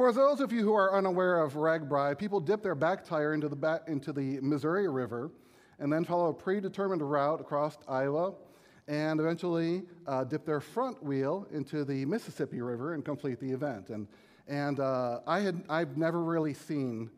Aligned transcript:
For 0.00 0.14
those 0.14 0.40
of 0.40 0.50
you 0.50 0.62
who 0.62 0.72
are 0.72 0.96
unaware 0.96 1.42
of 1.42 1.52
RAGBRAI, 1.52 2.16
people 2.16 2.40
dip 2.40 2.62
their 2.62 2.74
back 2.74 3.04
tire 3.04 3.34
into 3.34 3.50
the, 3.50 3.54
back, 3.54 3.82
into 3.86 4.14
the 4.14 4.40
Missouri 4.40 4.88
River 4.88 5.30
and 5.78 5.92
then 5.92 6.06
follow 6.06 6.30
a 6.30 6.32
predetermined 6.32 7.02
route 7.02 7.38
across 7.38 7.76
Iowa 7.86 8.32
and 8.88 9.20
eventually 9.20 9.82
uh, 10.06 10.24
dip 10.24 10.46
their 10.46 10.62
front 10.62 11.02
wheel 11.02 11.46
into 11.52 11.84
the 11.84 12.06
Mississippi 12.06 12.62
River 12.62 12.94
and 12.94 13.04
complete 13.04 13.40
the 13.40 13.50
event. 13.50 13.90
And, 13.90 14.08
and 14.48 14.80
uh, 14.80 15.20
I 15.26 15.40
had, 15.40 15.62
I've 15.68 15.98
never 15.98 16.22
really 16.22 16.54
seen 16.54 17.10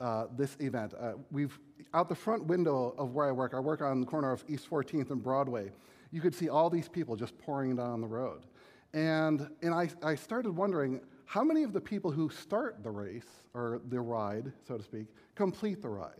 uh, 0.00 0.28
this 0.34 0.56
event. 0.60 0.94
Uh, 0.98 1.12
we've, 1.30 1.58
out 1.92 2.08
the 2.08 2.14
front 2.14 2.46
window 2.46 2.94
of 2.96 3.12
where 3.12 3.28
I 3.28 3.32
work, 3.32 3.52
I 3.52 3.60
work 3.60 3.82
on 3.82 4.00
the 4.00 4.06
corner 4.06 4.32
of 4.32 4.42
East 4.48 4.70
14th 4.70 5.10
and 5.10 5.22
Broadway, 5.22 5.72
you 6.10 6.22
could 6.22 6.34
see 6.34 6.48
all 6.48 6.70
these 6.70 6.88
people 6.88 7.16
just 7.16 7.36
pouring 7.36 7.76
down 7.76 8.00
the 8.00 8.08
road. 8.08 8.46
And, 8.94 9.46
and 9.60 9.74
I, 9.74 9.90
I 10.02 10.14
started 10.14 10.52
wondering 10.52 11.02
how 11.26 11.42
many 11.42 11.62
of 11.62 11.72
the 11.72 11.80
people 11.80 12.10
who 12.10 12.28
start 12.28 12.82
the 12.82 12.90
race, 12.90 13.26
or 13.54 13.80
the 13.88 14.00
ride, 14.00 14.52
so 14.66 14.76
to 14.76 14.82
speak, 14.82 15.06
complete 15.34 15.82
the 15.82 15.88
ride? 15.88 16.12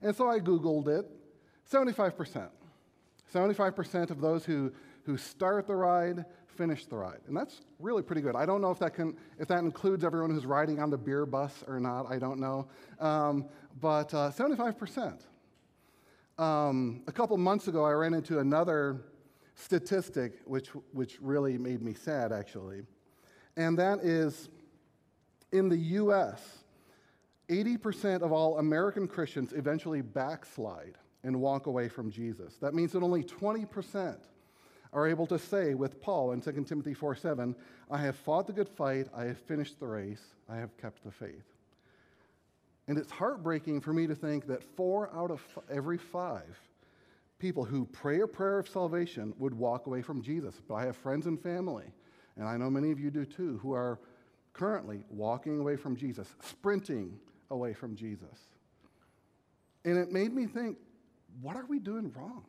And 0.00 0.14
so 0.14 0.28
I 0.28 0.38
Googled 0.38 0.88
it 0.88 1.06
75%. 1.70 2.48
75% 3.32 4.10
of 4.10 4.20
those 4.20 4.44
who, 4.44 4.72
who 5.04 5.16
start 5.16 5.66
the 5.66 5.74
ride 5.76 6.24
finish 6.46 6.84
the 6.86 6.96
ride. 6.96 7.20
And 7.26 7.36
that's 7.36 7.62
really 7.78 8.02
pretty 8.02 8.20
good. 8.20 8.36
I 8.36 8.44
don't 8.44 8.60
know 8.60 8.70
if 8.70 8.78
that, 8.80 8.94
can, 8.94 9.16
if 9.38 9.48
that 9.48 9.60
includes 9.60 10.04
everyone 10.04 10.30
who's 10.30 10.44
riding 10.46 10.80
on 10.80 10.90
the 10.90 10.98
beer 10.98 11.24
bus 11.24 11.64
or 11.66 11.80
not. 11.80 12.10
I 12.10 12.18
don't 12.18 12.38
know. 12.38 12.68
Um, 13.00 13.46
but 13.80 14.12
uh, 14.12 14.30
75%. 14.30 15.20
Um, 16.38 17.02
a 17.06 17.12
couple 17.12 17.36
months 17.36 17.68
ago, 17.68 17.84
I 17.84 17.92
ran 17.92 18.14
into 18.14 18.38
another 18.38 19.02
statistic 19.54 20.40
which, 20.44 20.68
which 20.92 21.18
really 21.20 21.56
made 21.58 21.82
me 21.82 21.94
sad, 21.94 22.32
actually. 22.32 22.82
And 23.56 23.78
that 23.78 24.00
is 24.00 24.48
in 25.52 25.68
the 25.68 25.76
US, 25.76 26.58
80% 27.48 28.22
of 28.22 28.32
all 28.32 28.58
American 28.58 29.06
Christians 29.06 29.52
eventually 29.52 30.00
backslide 30.00 30.96
and 31.24 31.40
walk 31.40 31.66
away 31.66 31.88
from 31.88 32.10
Jesus. 32.10 32.56
That 32.56 32.74
means 32.74 32.92
that 32.92 33.02
only 33.02 33.22
20% 33.22 34.16
are 34.92 35.06
able 35.06 35.26
to 35.26 35.38
say 35.38 35.74
with 35.74 36.00
Paul 36.00 36.32
in 36.32 36.40
2 36.40 36.64
Timothy 36.64 36.94
4 36.94 37.14
7, 37.14 37.54
I 37.90 37.98
have 37.98 38.16
fought 38.16 38.46
the 38.46 38.52
good 38.52 38.68
fight, 38.68 39.08
I 39.14 39.24
have 39.24 39.38
finished 39.38 39.78
the 39.80 39.86
race, 39.86 40.22
I 40.48 40.56
have 40.56 40.76
kept 40.76 41.04
the 41.04 41.10
faith. 41.10 41.44
And 42.88 42.98
it's 42.98 43.12
heartbreaking 43.12 43.80
for 43.80 43.92
me 43.92 44.06
to 44.06 44.14
think 44.14 44.46
that 44.48 44.62
four 44.62 45.14
out 45.14 45.30
of 45.30 45.42
every 45.70 45.98
five 45.98 46.58
people 47.38 47.64
who 47.64 47.86
pray 47.86 48.20
a 48.20 48.26
prayer 48.26 48.58
of 48.58 48.68
salvation 48.68 49.34
would 49.38 49.54
walk 49.54 49.86
away 49.86 50.02
from 50.02 50.22
Jesus. 50.22 50.60
But 50.68 50.74
I 50.74 50.84
have 50.84 50.96
friends 50.96 51.26
and 51.26 51.40
family, 51.40 51.86
and 52.36 52.48
I 52.48 52.56
know 52.56 52.70
many 52.70 52.90
of 52.90 52.98
you 52.98 53.10
do 53.10 53.24
too, 53.24 53.58
who 53.62 53.72
are 53.72 53.98
currently 54.52 55.04
walking 55.10 55.58
away 55.58 55.76
from 55.76 55.96
Jesus, 55.96 56.28
sprinting 56.40 57.18
away 57.50 57.72
from 57.72 57.96
Jesus. 57.96 58.48
And 59.84 59.98
it 59.98 60.12
made 60.12 60.32
me 60.32 60.46
think, 60.46 60.76
what 61.40 61.56
are 61.56 61.66
we 61.66 61.78
doing 61.78 62.12
wrong? 62.14 62.44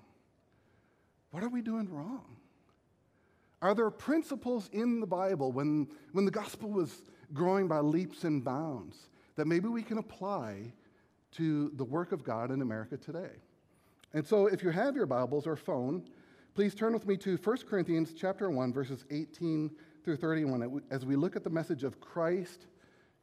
What 1.31 1.44
are 1.44 1.50
we 1.50 1.62
doing 1.62 1.90
wrong? 1.92 2.38
Are 3.62 3.73
there 3.73 3.90
principles 3.90 4.70
in 4.73 5.00
the 5.00 5.08
Bible 5.08 5.52
when, 5.52 5.88
when 6.12 6.25
the 6.25 6.31
gospel 6.31 6.70
was 6.70 7.02
growing 7.34 7.68
by 7.68 7.80
leaps 7.80 8.25
and 8.25 8.44
bounds 8.44 9.08
that 9.36 9.47
maybe 9.47 9.68
we 9.68 9.81
can 9.81 9.97
apply 9.97 10.73
to 11.31 11.72
the 11.75 11.84
work 11.84 12.12
of 12.12 12.23
God 12.23 12.52
in 12.52 12.62
America 12.62 12.97
today? 12.97 13.31
And 14.14 14.25
so 14.28 14.47
if 14.47 14.62
you 14.62 14.70
have 14.70 14.95
your 14.95 15.06
Bibles 15.06 15.47
or 15.47 15.56
phone, 15.56 16.03
please 16.54 16.76
turn 16.76 16.94
with 16.94 17.08
me 17.08 17.18
to 17.18 17.36
1 17.38 17.58
Corinthians 17.68 18.14
chapter 18.16 18.50
1 18.50 18.73
verses 18.73 19.06
18 19.09 19.72
through 20.04 20.18
31 20.18 20.82
as 20.92 21.06
we 21.06 21.16
look 21.16 21.36
at 21.36 21.44
the 21.44 21.50
message 21.50 21.84
of 21.84 22.00
Christ 22.00 22.68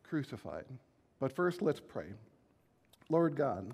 crucified. 0.02 0.64
But 1.20 1.30
first 1.30 1.62
let's 1.62 1.80
pray. 1.80 2.06
Lord 3.08 3.36
God, 3.36 3.72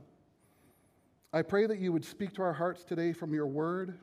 I 1.33 1.43
pray 1.43 1.67
that 1.67 1.79
you 1.79 1.93
would 1.93 2.05
speak 2.05 2.34
to 2.34 2.43
our 2.43 2.53
hearts 2.53 2.84
today 2.84 3.12
from 3.12 3.33
your 3.33 3.47
word. 3.47 3.99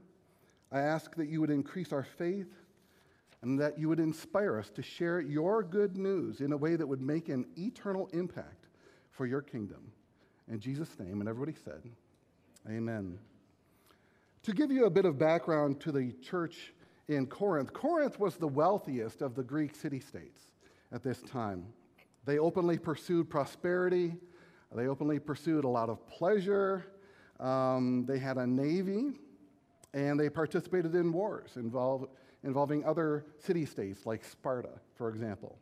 I 0.71 0.79
ask 0.79 1.15
that 1.15 1.29
you 1.29 1.41
would 1.41 1.49
increase 1.51 1.93
our 1.93 2.03
faith 2.03 2.51
and 3.43 3.59
that 3.59 3.77
you 3.77 3.89
would 3.89 3.99
inspire 3.99 4.57
us 4.57 4.69
to 4.71 4.81
share 4.81 5.19
your 5.19 5.61
good 5.61 5.97
news 5.97 6.41
in 6.41 6.53
a 6.53 6.57
way 6.57 6.75
that 6.75 6.87
would 6.87 7.01
make 7.01 7.29
an 7.29 7.45
eternal 7.57 8.09
impact 8.13 8.65
for 9.11 9.25
your 9.25 9.41
kingdom. 9.41 9.91
In 10.49 10.59
Jesus' 10.59 10.97
name, 10.97 11.19
and 11.19 11.29
everybody 11.29 11.57
said, 11.63 11.83
Amen. 12.69 13.19
To 14.43 14.51
give 14.51 14.73
you 14.73 14.87
a 14.87 14.89
bit 14.89 15.05
of 15.05 15.17
background 15.17 15.79
to 15.81 15.91
the 15.93 16.11
church 16.21 16.73
in 17.07 17.27
Corinth, 17.27 17.71
Corinth 17.71 18.19
was 18.19 18.35
the 18.35 18.47
wealthiest 18.47 19.21
of 19.21 19.35
the 19.35 19.43
Greek 19.43 19.73
city 19.73 20.01
states 20.01 20.47
at 20.91 21.01
this 21.01 21.21
time. 21.21 21.65
They 22.25 22.39
openly 22.39 22.77
pursued 22.77 23.29
prosperity, 23.29 24.17
they 24.75 24.87
openly 24.87 25.17
pursued 25.17 25.63
a 25.63 25.69
lot 25.69 25.87
of 25.87 26.05
pleasure, 26.07 26.87
um, 27.39 28.05
they 28.05 28.19
had 28.19 28.35
a 28.35 28.45
navy, 28.45 29.13
and 29.93 30.19
they 30.19 30.29
participated 30.29 30.93
in 30.93 31.13
wars 31.13 31.51
involve, 31.55 32.09
involving 32.43 32.83
other 32.83 33.23
city 33.39 33.65
states 33.65 34.05
like 34.05 34.25
Sparta, 34.25 34.71
for 34.95 35.07
example. 35.07 35.57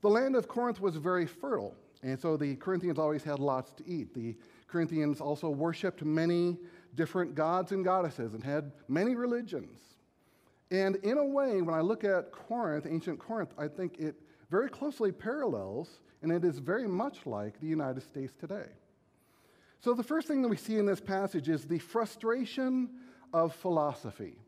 The 0.00 0.08
land 0.08 0.36
of 0.36 0.48
Corinth 0.48 0.80
was 0.80 0.96
very 0.96 1.26
fertile, 1.26 1.74
and 2.02 2.18
so 2.18 2.38
the 2.38 2.56
Corinthians 2.56 2.98
always 2.98 3.22
had 3.22 3.40
lots 3.40 3.72
to 3.72 3.86
eat. 3.86 4.14
The 4.14 4.36
Corinthians 4.68 5.20
also 5.20 5.50
worshiped 5.50 6.02
many 6.02 6.56
different 6.96 7.34
gods 7.34 7.72
and 7.72 7.84
goddesses 7.84 8.34
and 8.34 8.42
had 8.42 8.72
many 8.88 9.14
religions. 9.14 9.78
And 10.70 10.96
in 10.96 11.18
a 11.18 11.24
way, 11.24 11.62
when 11.62 11.74
I 11.74 11.80
look 11.80 12.02
at 12.02 12.32
Corinth, 12.32 12.86
ancient 12.88 13.18
Corinth, 13.20 13.54
I 13.56 13.68
think 13.68 13.98
it 13.98 14.16
very 14.50 14.68
closely 14.68 15.12
parallels, 15.12 16.00
and 16.22 16.32
it 16.32 16.44
is 16.44 16.58
very 16.58 16.88
much 16.88 17.26
like 17.26 17.60
the 17.60 17.66
United 17.66 18.02
States 18.02 18.32
today. 18.38 18.66
So, 19.80 19.94
the 19.94 20.02
first 20.02 20.26
thing 20.26 20.42
that 20.42 20.48
we 20.48 20.56
see 20.56 20.78
in 20.78 20.86
this 20.86 21.00
passage 21.00 21.48
is 21.48 21.64
the 21.64 21.78
frustration 21.78 22.90
of 23.32 23.54
philosophy. 23.54 24.38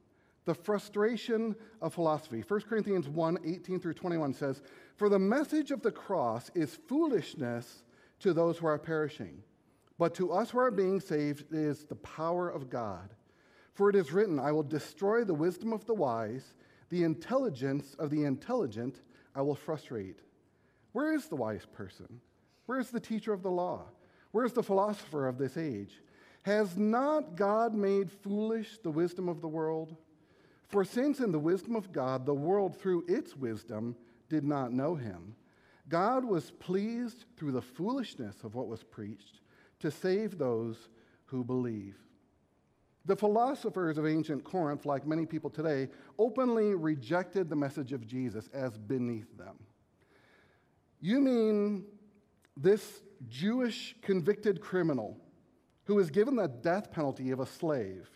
The 0.47 0.55
frustration 0.55 1.55
of 1.83 1.95
philosophy. 1.95 2.43
1 2.47 2.61
Corinthians 2.63 3.09
1 3.09 3.39
18 3.45 3.81
through 3.81 3.95
21 3.95 4.33
says, 4.33 4.63
For 4.97 5.09
the 5.09 5.19
message 5.19 5.71
of 5.71 5.83
the 5.83 5.93
cross 5.93 6.51
is 6.55 6.79
foolishness 6.89 7.85
to 8.21 8.33
those 8.33 8.59
who 8.59 8.67
are 8.67 8.79
perishing, 8.79 9.43
but 9.99 10.15
to 10.15 10.33
us 10.33 10.51
who 10.51 10.59
are 10.59 10.71
being 10.71 11.01
saved 11.01 11.53
is 11.53 11.85
the 11.85 11.97
power 11.97 12.49
of 12.49 12.71
God. 12.71 13.11
For 13.75 13.91
it 13.91 13.97
is 13.97 14.13
written, 14.13 14.39
I 14.39 14.53
will 14.53 14.63
destroy 14.63 15.25
the 15.25 15.35
wisdom 15.35 15.73
of 15.73 15.85
the 15.87 15.95
wise, 15.95 16.55
the 16.89 17.03
intelligence 17.03 17.95
of 17.99 18.11
the 18.11 18.25
intelligent 18.25 19.01
I 19.35 19.43
will 19.43 19.57
frustrate. 19.57 20.21
Where 20.93 21.15
is 21.15 21.27
the 21.27 21.37
wise 21.37 21.67
person? 21.67 22.21
Where 22.67 22.79
is 22.79 22.91
the 22.91 23.01
teacher 23.01 23.33
of 23.33 23.43
the 23.43 23.51
law? 23.51 23.83
Where's 24.31 24.53
the 24.53 24.63
philosopher 24.63 25.27
of 25.27 25.39
this 25.39 25.57
age? 25.57 26.01
Has 26.43 26.77
not 26.77 27.37
God 27.37 27.75
made 27.75 28.11
foolish 28.11 28.79
the 28.79 28.91
wisdom 28.91 29.29
of 29.29 29.41
the 29.41 29.49
world? 29.49 29.97
For 30.69 30.85
since 30.85 31.21
in 31.21 31.33
the 31.33 31.39
wisdom 31.39 31.75
of 31.75 31.93
God, 31.93 32.25
the 32.25 32.35
world 32.35 32.79
through 32.79 33.05
its 33.09 33.37
wisdom 33.37 33.97
did 34.29 34.45
not 34.45 34.73
know 34.73 34.95
him, 34.95 35.35
God 35.89 36.25
was 36.25 36.51
pleased 36.51 37.25
through 37.37 37.53
the 37.53 37.63
foolishness 37.63 38.45
of 38.45 38.55
what 38.55 38.69
was 38.69 38.83
preached 38.83 39.41
to 39.81 39.91
save 39.91 40.39
those 40.39 40.89
who 41.27 41.45
believe. 41.45 41.97
The 43.05 43.17
philosophers 43.17 43.97
of 43.97 44.07
ancient 44.07 44.45
Corinth, 44.45 44.85
like 44.85 45.07
many 45.07 45.25
people 45.25 45.51
today, 45.51 45.89
openly 46.19 46.75
rejected 46.75 47.49
the 47.49 47.57
message 47.57 47.93
of 47.93 48.07
Jesus 48.07 48.49
as 48.53 48.77
beneath 48.77 49.37
them. 49.39 49.59
You 51.01 51.21
mean 51.21 51.85
this 52.57 53.01
Jewish 53.29 53.97
convicted 54.03 54.61
criminal 54.61 55.17
who 55.85 55.99
is 55.99 56.11
given 56.11 56.37
the 56.37 56.49
death 56.49 56.93
penalty 56.93 57.31
of 57.31 57.41
a 57.41 57.47
slave 57.47 58.11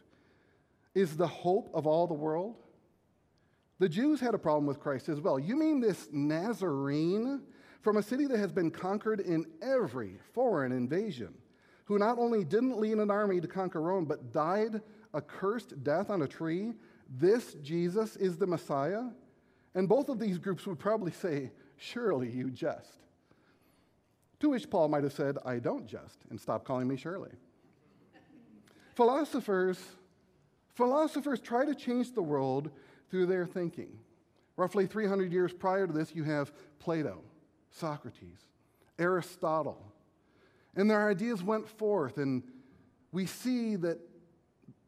is 0.95 1.17
the 1.17 1.27
hope 1.27 1.71
of 1.73 1.87
all 1.87 2.07
the 2.07 2.15
world? 2.15 2.57
The 3.79 3.89
Jews 3.89 4.21
had 4.21 4.35
a 4.35 4.39
problem 4.39 4.67
with 4.67 4.79
Christ 4.79 5.09
as 5.09 5.21
well. 5.21 5.39
You 5.39 5.57
mean 5.57 5.81
this 5.81 6.09
Nazarene 6.13 7.43
from 7.81 7.97
a 7.97 8.03
city 8.03 8.27
that 8.27 8.39
has 8.39 8.53
been 8.53 8.71
conquered 8.71 9.21
in 9.21 9.47
every 9.61 10.19
foreign 10.35 10.71
invasion, 10.71 11.35
who 11.85 11.99
not 11.99 12.19
only 12.19 12.45
didn't 12.45 12.79
lead 12.79 12.99
an 12.99 13.11
army 13.11 13.41
to 13.41 13.49
conquer 13.49 13.81
Rome, 13.81 14.05
but 14.05 14.33
died 14.33 14.81
a 15.15 15.21
cursed 15.21 15.83
death 15.83 16.11
on 16.11 16.23
a 16.23 16.29
tree? 16.29 16.73
This 17.09 17.55
Jesus 17.55 18.17
is 18.17 18.37
the 18.37 18.47
Messiah? 18.47 19.05
And 19.75 19.89
both 19.89 20.09
of 20.09 20.19
these 20.19 20.39
groups 20.39 20.67
would 20.67 20.79
probably 20.79 21.13
say, 21.13 21.51
Surely 21.77 22.31
you 22.31 22.51
jest. 22.51 23.03
To 24.41 24.51
which 24.51 24.71
Paul 24.71 24.89
might 24.89 25.05
have 25.05 25.13
said, 25.13 25.39
I 25.45 25.59
don't 25.59 25.87
jest, 25.87 26.19
and 26.31 26.41
stop 26.41 26.65
calling 26.65 26.89
me 26.89 26.97
Shirley. 26.97 27.31
philosophers, 28.95 29.81
philosophers 30.75 31.41
try 31.41 31.65
to 31.65 31.75
change 31.75 32.13
the 32.13 32.23
world 32.23 32.71
through 33.11 33.27
their 33.27 33.47
thinking. 33.47 33.99
Roughly 34.57 34.87
300 34.87 35.33
years 35.33 35.53
prior 35.53 35.87
to 35.87 35.93
this, 35.93 36.15
you 36.15 36.25
have 36.25 36.53
Plato, 36.79 37.23
Socrates, 37.71 38.47
Aristotle. 38.99 39.92
And 40.75 40.91
their 40.91 41.09
ideas 41.09 41.43
went 41.43 41.69
forth, 41.69 42.19
and 42.19 42.43
we 43.13 43.27
see 43.27 43.77
that 43.77 43.99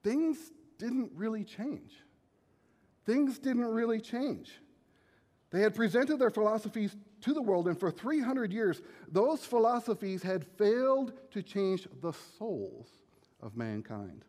things 0.03 0.53
didn't 0.79 1.13
really 1.15 1.45
change. 1.45 1.93
Things 3.05 3.39
didn't 3.39 3.67
really 3.67 4.01
change. 4.01 4.61
They 5.51 5.61
had 5.61 5.75
presented 5.75 6.19
their 6.19 6.31
philosophies 6.31 6.97
to 7.21 7.33
the 7.33 7.43
world, 7.43 7.69
and 7.69 7.79
for 7.79 7.91
300 7.91 8.53
years, 8.53 8.83
those 9.11 9.45
philosophies 9.45 10.23
had 10.23 10.45
failed 10.45 11.13
to 11.31 11.43
change 11.43 11.87
the 12.01 12.13
souls 12.39 12.89
of 13.41 13.57
mankind. 13.57 14.25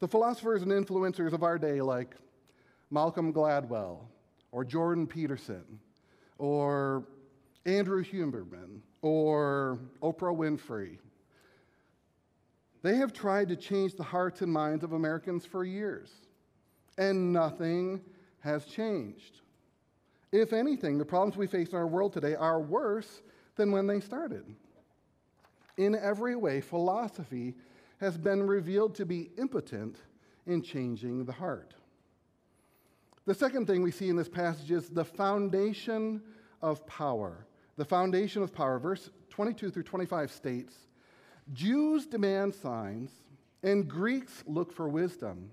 The 0.00 0.08
philosophers 0.08 0.62
and 0.62 0.72
influencers 0.72 1.32
of 1.32 1.42
our 1.42 1.58
day, 1.58 1.80
like 1.80 2.14
Malcolm 2.90 3.32
Gladwell, 3.32 4.06
or 4.52 4.64
Jordan 4.64 5.06
Peterson, 5.06 5.80
or 6.38 7.04
Andrew 7.66 8.04
Huberman, 8.04 8.80
or 9.00 9.78
Oprah 10.02 10.36
Winfrey, 10.36 10.98
they 12.82 12.96
have 12.96 13.14
tried 13.14 13.48
to 13.48 13.56
change 13.56 13.94
the 13.94 14.02
hearts 14.02 14.42
and 14.42 14.52
minds 14.52 14.84
of 14.84 14.92
Americans 14.92 15.46
for 15.46 15.64
years, 15.64 16.10
and 16.98 17.32
nothing 17.32 18.02
has 18.40 18.66
changed. 18.66 19.40
If 20.32 20.52
anything, 20.52 20.98
the 20.98 21.04
problems 21.04 21.36
we 21.36 21.46
face 21.46 21.70
in 21.70 21.78
our 21.78 21.86
world 21.86 22.12
today 22.12 22.34
are 22.34 22.60
worse 22.60 23.22
than 23.56 23.72
when 23.72 23.86
they 23.86 24.00
started. 24.00 24.44
In 25.78 25.94
every 25.94 26.36
way, 26.36 26.60
philosophy 26.60 27.54
has 28.00 28.18
been 28.18 28.42
revealed 28.42 28.94
to 28.96 29.06
be 29.06 29.30
impotent 29.38 29.96
in 30.46 30.60
changing 30.60 31.24
the 31.24 31.32
heart. 31.32 31.74
The 33.24 33.34
second 33.34 33.66
thing 33.66 33.82
we 33.82 33.90
see 33.90 34.10
in 34.10 34.16
this 34.16 34.28
passage 34.28 34.70
is 34.70 34.90
the 34.90 35.04
foundation 35.04 36.20
of 36.60 36.86
power. 36.86 37.46
The 37.76 37.84
foundation 37.84 38.42
of 38.42 38.54
power. 38.54 38.78
Verse 38.78 39.10
22 39.30 39.70
through 39.70 39.82
25 39.82 40.30
states 40.30 40.74
Jews 41.52 42.06
demand 42.06 42.54
signs, 42.54 43.10
and 43.62 43.88
Greeks 43.88 44.44
look 44.46 44.72
for 44.72 44.88
wisdom, 44.88 45.50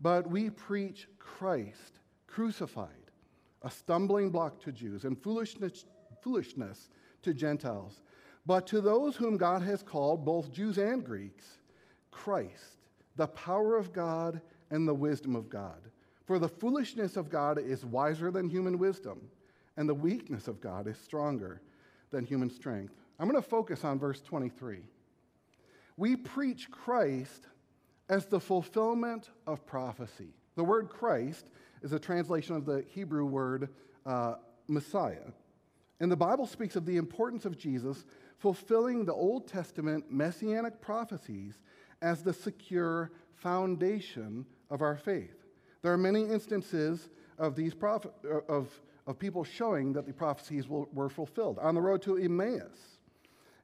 but 0.00 0.30
we 0.30 0.50
preach 0.50 1.08
Christ 1.18 2.00
crucified, 2.26 3.10
a 3.62 3.70
stumbling 3.70 4.30
block 4.30 4.60
to 4.60 4.72
Jews 4.72 5.04
and 5.04 5.20
foolishness, 5.20 5.84
foolishness 6.22 6.90
to 7.22 7.32
Gentiles. 7.34 8.02
But 8.44 8.66
to 8.68 8.80
those 8.80 9.16
whom 9.16 9.36
God 9.36 9.62
has 9.62 9.82
called, 9.82 10.24
both 10.24 10.52
Jews 10.52 10.78
and 10.78 11.04
Greeks, 11.04 11.58
Christ, 12.10 12.76
the 13.16 13.26
power 13.26 13.76
of 13.76 13.92
God 13.92 14.40
and 14.70 14.86
the 14.86 14.94
wisdom 14.94 15.34
of 15.34 15.48
God. 15.48 15.80
For 16.26 16.38
the 16.38 16.48
foolishness 16.48 17.16
of 17.16 17.30
God 17.30 17.58
is 17.58 17.84
wiser 17.84 18.30
than 18.30 18.48
human 18.48 18.78
wisdom, 18.78 19.20
and 19.76 19.88
the 19.88 19.94
weakness 19.94 20.48
of 20.48 20.60
God 20.60 20.86
is 20.86 20.98
stronger 20.98 21.60
than 22.10 22.24
human 22.24 22.50
strength. 22.50 22.94
I'm 23.18 23.28
going 23.28 23.42
to 23.42 23.48
focus 23.48 23.84
on 23.84 23.98
verse 23.98 24.20
23. 24.20 24.80
We 25.96 26.16
preach 26.16 26.70
Christ 26.70 27.46
as 28.08 28.26
the 28.26 28.40
fulfillment 28.40 29.30
of 29.46 29.66
prophecy. 29.66 30.34
The 30.54 30.64
word 30.64 30.88
Christ 30.88 31.46
is 31.82 31.92
a 31.92 31.98
translation 31.98 32.56
of 32.56 32.64
the 32.64 32.84
Hebrew 32.88 33.26
word 33.26 33.70
uh, 34.04 34.34
Messiah. 34.68 35.32
And 36.00 36.12
the 36.12 36.16
Bible 36.16 36.46
speaks 36.46 36.76
of 36.76 36.84
the 36.84 36.96
importance 36.98 37.44
of 37.44 37.58
Jesus 37.58 38.04
fulfilling 38.38 39.04
the 39.04 39.14
Old 39.14 39.48
Testament 39.48 40.10
messianic 40.10 40.80
prophecies 40.80 41.62
as 42.02 42.22
the 42.22 42.32
secure 42.32 43.10
foundation 43.34 44.44
of 44.70 44.82
our 44.82 44.96
faith. 44.96 45.44
There 45.82 45.92
are 45.92 45.98
many 45.98 46.22
instances 46.22 47.08
of 47.38 47.54
these 47.54 47.74
uh, 47.82 47.98
of, 48.48 48.68
of 49.06 49.18
people 49.18 49.44
showing 49.44 49.92
that 49.92 50.06
the 50.06 50.12
prophecies 50.12 50.66
were 50.68 51.08
fulfilled. 51.08 51.58
On 51.60 51.74
the 51.74 51.80
road 51.80 52.02
to 52.02 52.16
Emmaus, 52.16 52.98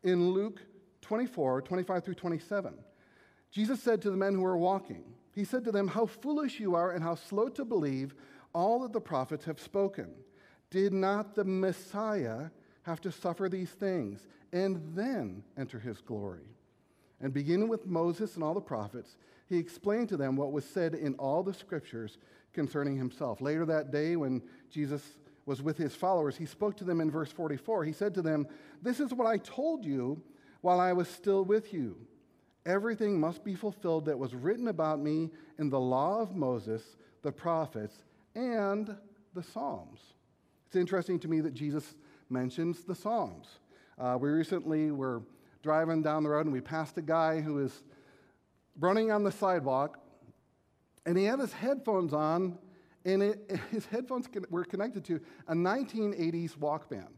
in 0.03 0.31
Luke 0.31 0.61
24, 1.03 1.63
25 1.63 2.05
through 2.05 2.15
27. 2.15 2.75
Jesus 3.51 3.83
said 3.83 4.01
to 4.03 4.11
the 4.11 4.17
men 4.17 4.35
who 4.35 4.41
were 4.41 4.57
walking, 4.57 5.05
He 5.35 5.45
said 5.45 5.65
to 5.65 5.73
them, 5.73 5.89
How 5.89 6.07
foolish 6.07 6.59
you 6.59 6.75
are 6.75 6.93
and 6.93 7.03
how 7.03 7.15
slow 7.15 7.49
to 7.51 7.65
believe 7.65 8.15
all 8.55 8.81
that 8.81 8.93
the 8.93 9.01
prophets 9.01 9.45
have 9.45 9.61
spoken. 9.61 10.11
Did 10.71 10.93
not 10.93 11.35
the 11.35 11.45
Messiah 11.45 12.47
have 12.85 13.01
to 13.03 13.13
suffer 13.13 13.49
these 13.49 13.71
things 13.71 14.27
and 14.53 14.81
then 14.95 15.43
enter 15.59 15.79
his 15.79 16.01
glory? 16.01 16.47
And 17.21 17.33
beginning 17.33 17.69
with 17.69 17.87
Moses 17.87 18.35
and 18.35 18.43
all 18.43 18.55
the 18.55 18.61
prophets, 18.61 19.17
he 19.49 19.59
explained 19.59 20.09
to 20.09 20.17
them 20.17 20.37
what 20.37 20.53
was 20.53 20.65
said 20.65 20.95
in 20.95 21.15
all 21.15 21.43
the 21.43 21.55
scriptures 21.55 22.19
concerning 22.53 22.97
himself. 22.97 23.41
Later 23.41 23.65
that 23.67 23.91
day, 23.91 24.17
when 24.17 24.43
Jesus 24.71 25.03
was 25.47 25.63
with 25.63 25.77
his 25.77 25.95
followers, 25.95 26.37
he 26.37 26.47
spoke 26.47 26.77
to 26.77 26.85
them 26.85 27.01
in 27.01 27.11
verse 27.11 27.33
44. 27.33 27.85
He 27.85 27.93
said 27.93 28.15
to 28.15 28.23
them, 28.23 28.47
This 28.81 29.01
is 29.01 29.13
what 29.13 29.27
I 29.27 29.39
told 29.39 29.85
you 29.85 30.23
while 30.61 30.81
I 30.81 30.93
was 30.93 31.09
still 31.09 31.45
with 31.45 31.73
you. 31.73 31.97
Everything 32.65 33.19
must 33.19 33.45
be 33.45 33.55
fulfilled 33.55 34.05
that 34.05 34.19
was 34.19 34.35
written 34.35 34.69
about 34.69 35.01
me 35.01 35.31
in 35.59 35.69
the 35.69 35.81
law 35.81 36.21
of 36.21 36.37
Moses, 36.37 36.97
the 37.23 37.33
prophets, 37.33 38.05
and 38.37 38.97
the 39.35 39.43
Psalms. 39.43 40.01
It's 40.67 40.77
interesting 40.77 41.19
to 41.21 41.29
me 41.29 41.41
that 41.41 41.55
Jesus 41.55 41.97
mentions 42.31 42.85
the 42.85 42.95
Psalms. 42.95 43.49
Uh, 43.99 44.17
we 44.21 44.31
recently 44.31 44.91
were 44.91 45.23
driving 45.63 46.03
down 46.03 46.23
the 46.23 46.31
road 46.31 46.47
and 46.47 46.53
we 46.53 46.61
passed 46.61 46.97
a 46.99 47.03
guy 47.03 47.41
who 47.41 47.55
was 47.55 47.83
running 48.79 49.11
on 49.11 49.23
the 49.23 49.33
sidewalk 49.33 49.99
and 51.05 51.17
he 51.17 51.25
had 51.25 51.39
his 51.39 51.53
headphones 51.53 52.13
on 52.13 52.59
and 53.05 53.23
it, 53.23 53.61
his 53.71 53.87
headphones 53.87 54.29
were 54.51 54.65
connected 54.65 55.05
to 55.05 55.21
a 55.49 55.55
1980s 55.55 56.57
Walkman. 56.57 57.09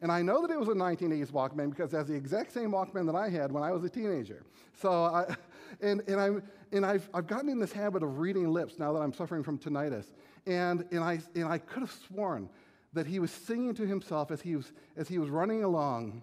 And 0.00 0.10
I 0.10 0.20
know 0.20 0.44
that 0.44 0.52
it 0.52 0.58
was 0.58 0.68
a 0.68 0.72
1980s 0.72 1.30
Walkman 1.30 1.70
because 1.70 1.92
that's 1.92 2.08
the 2.08 2.14
exact 2.14 2.52
same 2.52 2.72
Walkman 2.72 3.06
that 3.06 3.14
I 3.14 3.28
had 3.28 3.52
when 3.52 3.62
I 3.62 3.70
was 3.70 3.84
a 3.84 3.88
teenager. 3.88 4.42
So, 4.80 5.04
I, 5.04 5.36
and, 5.80 6.02
and, 6.08 6.20
I'm, 6.20 6.42
and 6.72 6.84
I've, 6.84 7.08
I've 7.14 7.28
gotten 7.28 7.48
in 7.48 7.60
this 7.60 7.72
habit 7.72 8.02
of 8.02 8.18
reading 8.18 8.52
lips 8.52 8.78
now 8.78 8.92
that 8.92 8.98
I'm 8.98 9.12
suffering 9.12 9.44
from 9.44 9.58
tinnitus. 9.58 10.06
And, 10.44 10.84
and, 10.90 11.00
I, 11.04 11.20
and 11.36 11.44
I 11.44 11.58
could 11.58 11.80
have 11.82 11.96
sworn 12.08 12.48
that 12.94 13.06
he 13.06 13.20
was 13.20 13.30
singing 13.30 13.74
to 13.74 13.86
himself 13.86 14.32
as 14.32 14.40
he 14.40 14.56
was, 14.56 14.72
as 14.96 15.08
he 15.08 15.18
was 15.18 15.30
running 15.30 15.62
along. 15.62 16.22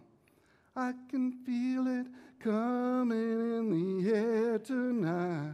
I 0.75 0.93
can 1.09 1.31
feel 1.45 1.87
it 1.87 2.07
coming 2.39 3.11
in 3.57 4.03
the 4.03 4.13
air 4.13 4.59
tonight. 4.59 5.53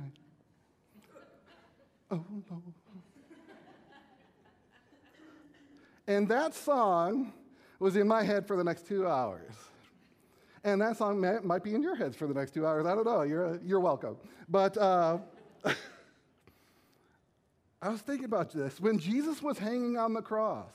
Oh, 2.12 2.24
Lord. 2.50 2.85
And 6.08 6.28
that 6.30 6.54
song 6.54 7.34
was 7.80 7.96
in 7.96 8.08
my 8.08 8.24
head 8.24 8.48
for 8.48 8.56
the 8.56 8.64
next 8.64 8.88
two 8.88 9.08
hours. 9.08 9.54
And 10.64 10.82
that 10.82 10.98
song 10.98 11.20
may, 11.22 11.38
might 11.44 11.64
be 11.64 11.76
in 11.76 11.84
your 11.84 11.96
heads 11.96 12.16
for 12.16 12.28
the 12.28 12.34
next 12.34 12.54
two 12.54 12.66
hours. 12.66 12.86
I 12.86 12.96
don't 12.96 13.06
know. 13.06 13.22
You're, 13.22 13.60
you're 13.64 13.80
welcome. 13.80 14.18
But 14.50 14.78
uh, 14.78 15.20
I 17.82 17.90
was 17.90 18.02
thinking 18.02 18.26
about 18.26 18.52
this. 18.52 18.80
When 18.80 18.98
Jesus 18.98 19.42
was 19.42 19.60
hanging 19.60 19.98
on 19.98 20.14
the 20.14 20.22
cross, 20.22 20.72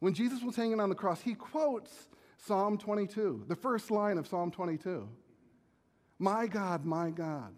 when 0.00 0.12
Jesus 0.12 0.42
was 0.42 0.56
hanging 0.56 0.80
on 0.80 0.88
the 0.88 0.94
cross, 0.94 1.20
he 1.20 1.34
quotes 1.34 2.08
Psalm 2.36 2.76
22, 2.76 3.44
the 3.48 3.56
first 3.56 3.90
line 3.90 4.18
of 4.18 4.26
Psalm 4.26 4.50
22. 4.50 5.08
My 6.18 6.46
God, 6.46 6.84
my 6.84 7.10
God, 7.10 7.52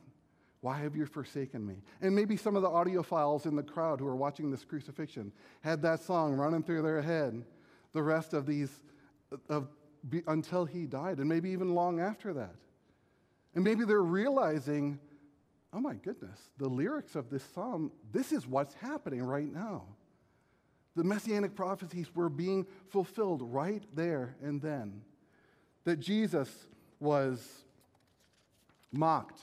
why 0.61 0.79
have 0.79 0.97
you 0.97 1.07
forsaken 1.07 1.67
me? 1.67 1.77
And 2.01 2.15
maybe 2.15 2.37
some 2.37 2.57
of 2.57 2.63
the 2.63 2.69
audiophiles 2.69 3.47
in 3.47 3.55
the 3.57 3.63
crowd 3.63 4.01
who 4.01 4.07
are 4.07 4.17
watching 4.17 4.51
this 4.51 4.65
crucifixion 4.65 5.33
had 5.61 5.83
that 5.83 6.03
song 6.03 6.35
running 6.35 6.63
through 6.63 6.83
their 6.83 7.03
head 7.03 7.45
the 7.93 8.03
rest 8.03 8.35
of 8.35 8.47
these 8.47 8.71
of, 9.49 9.69
until 10.27 10.65
he 10.65 10.87
died, 10.87 11.19
and 11.19 11.29
maybe 11.29 11.51
even 11.51 11.75
long 11.75 12.01
after 12.01 12.33
that. 12.35 12.55
And 13.55 13.65
maybe 13.65 13.85
they're 13.85 14.03
realizing, 14.03 14.99
oh 15.73 15.81
my 15.81 15.95
goodness, 15.95 16.39
the 16.59 16.69
lyrics 16.69 17.17
of 17.17 17.31
this 17.31 17.43
psalm, 17.55 17.91
this 18.13 18.33
is 18.33 18.47
what's 18.47 18.75
happening 18.75 19.23
right 19.23 19.53
now. 19.53 19.85
The 20.95 21.05
messianic 21.05 21.55
prophecies 21.55 22.15
were 22.15 22.29
being 22.29 22.67
fulfilled 22.89 23.43
right 23.43 23.83
there 23.95 24.37
and 24.43 24.61
then. 24.61 25.03
That 25.85 26.01
Jesus 26.01 26.51
was 27.01 27.65
mocked, 28.93 29.41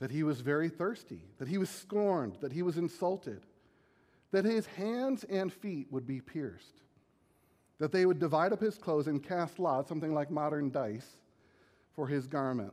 that 0.00 0.10
he 0.10 0.22
was 0.22 0.40
very 0.40 0.68
thirsty, 0.68 1.20
that 1.38 1.48
he 1.48 1.58
was 1.58 1.70
scorned, 1.70 2.36
that 2.40 2.52
he 2.52 2.62
was 2.62 2.76
insulted, 2.76 3.46
that 4.32 4.44
his 4.44 4.66
hands 4.66 5.24
and 5.24 5.52
feet 5.52 5.86
would 5.90 6.06
be 6.06 6.20
pierced, 6.20 6.82
that 7.78 7.92
they 7.92 8.04
would 8.04 8.18
divide 8.18 8.52
up 8.52 8.60
his 8.60 8.76
clothes 8.76 9.06
and 9.06 9.22
cast 9.22 9.58
lots, 9.58 9.88
something 9.88 10.12
like 10.12 10.30
modern 10.30 10.70
dice, 10.70 11.18
for 11.94 12.06
his 12.06 12.26
garment. 12.26 12.72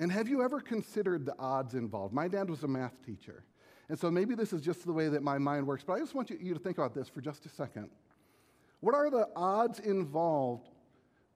And 0.00 0.10
have 0.12 0.28
you 0.28 0.42
ever 0.42 0.60
considered 0.60 1.24
the 1.24 1.38
odds 1.38 1.74
involved? 1.74 2.12
My 2.12 2.28
dad 2.28 2.50
was 2.50 2.64
a 2.64 2.68
math 2.68 3.04
teacher. 3.06 3.44
And 3.88 3.98
so 3.98 4.10
maybe 4.10 4.34
this 4.34 4.52
is 4.52 4.60
just 4.60 4.84
the 4.84 4.92
way 4.92 5.08
that 5.08 5.22
my 5.22 5.38
mind 5.38 5.66
works, 5.66 5.84
but 5.86 5.94
I 5.94 5.98
just 5.98 6.14
want 6.14 6.30
you, 6.30 6.54
to 6.54 6.60
think 6.60 6.78
about 6.78 6.94
this 6.94 7.08
for 7.08 7.20
just 7.20 7.46
a 7.46 7.48
second. 7.48 7.90
What 8.80 8.94
are 8.94 9.10
the 9.10 9.28
odds 9.36 9.78
involved? 9.78 10.68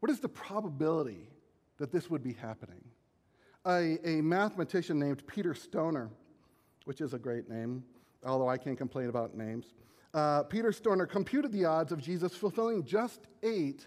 What 0.00 0.10
is 0.10 0.20
the 0.20 0.28
probability 0.28 1.28
that 1.78 1.92
this 1.92 2.10
would 2.10 2.22
be 2.22 2.32
happening? 2.32 2.82
A, 3.66 3.98
a 4.04 4.22
mathematician 4.22 4.98
named 4.98 5.26
Peter 5.26 5.54
Stoner, 5.54 6.10
which 6.84 7.00
is 7.00 7.14
a 7.14 7.18
great 7.18 7.48
name, 7.48 7.82
although 8.24 8.48
I 8.48 8.56
can't 8.56 8.78
complain 8.78 9.08
about 9.08 9.36
names. 9.36 9.74
Uh, 10.14 10.44
Peter 10.44 10.72
Stoner 10.72 11.04
computed 11.04 11.52
the 11.52 11.64
odds 11.64 11.92
of 11.92 12.00
Jesus 12.00 12.34
fulfilling 12.34 12.84
just 12.84 13.26
eight, 13.42 13.86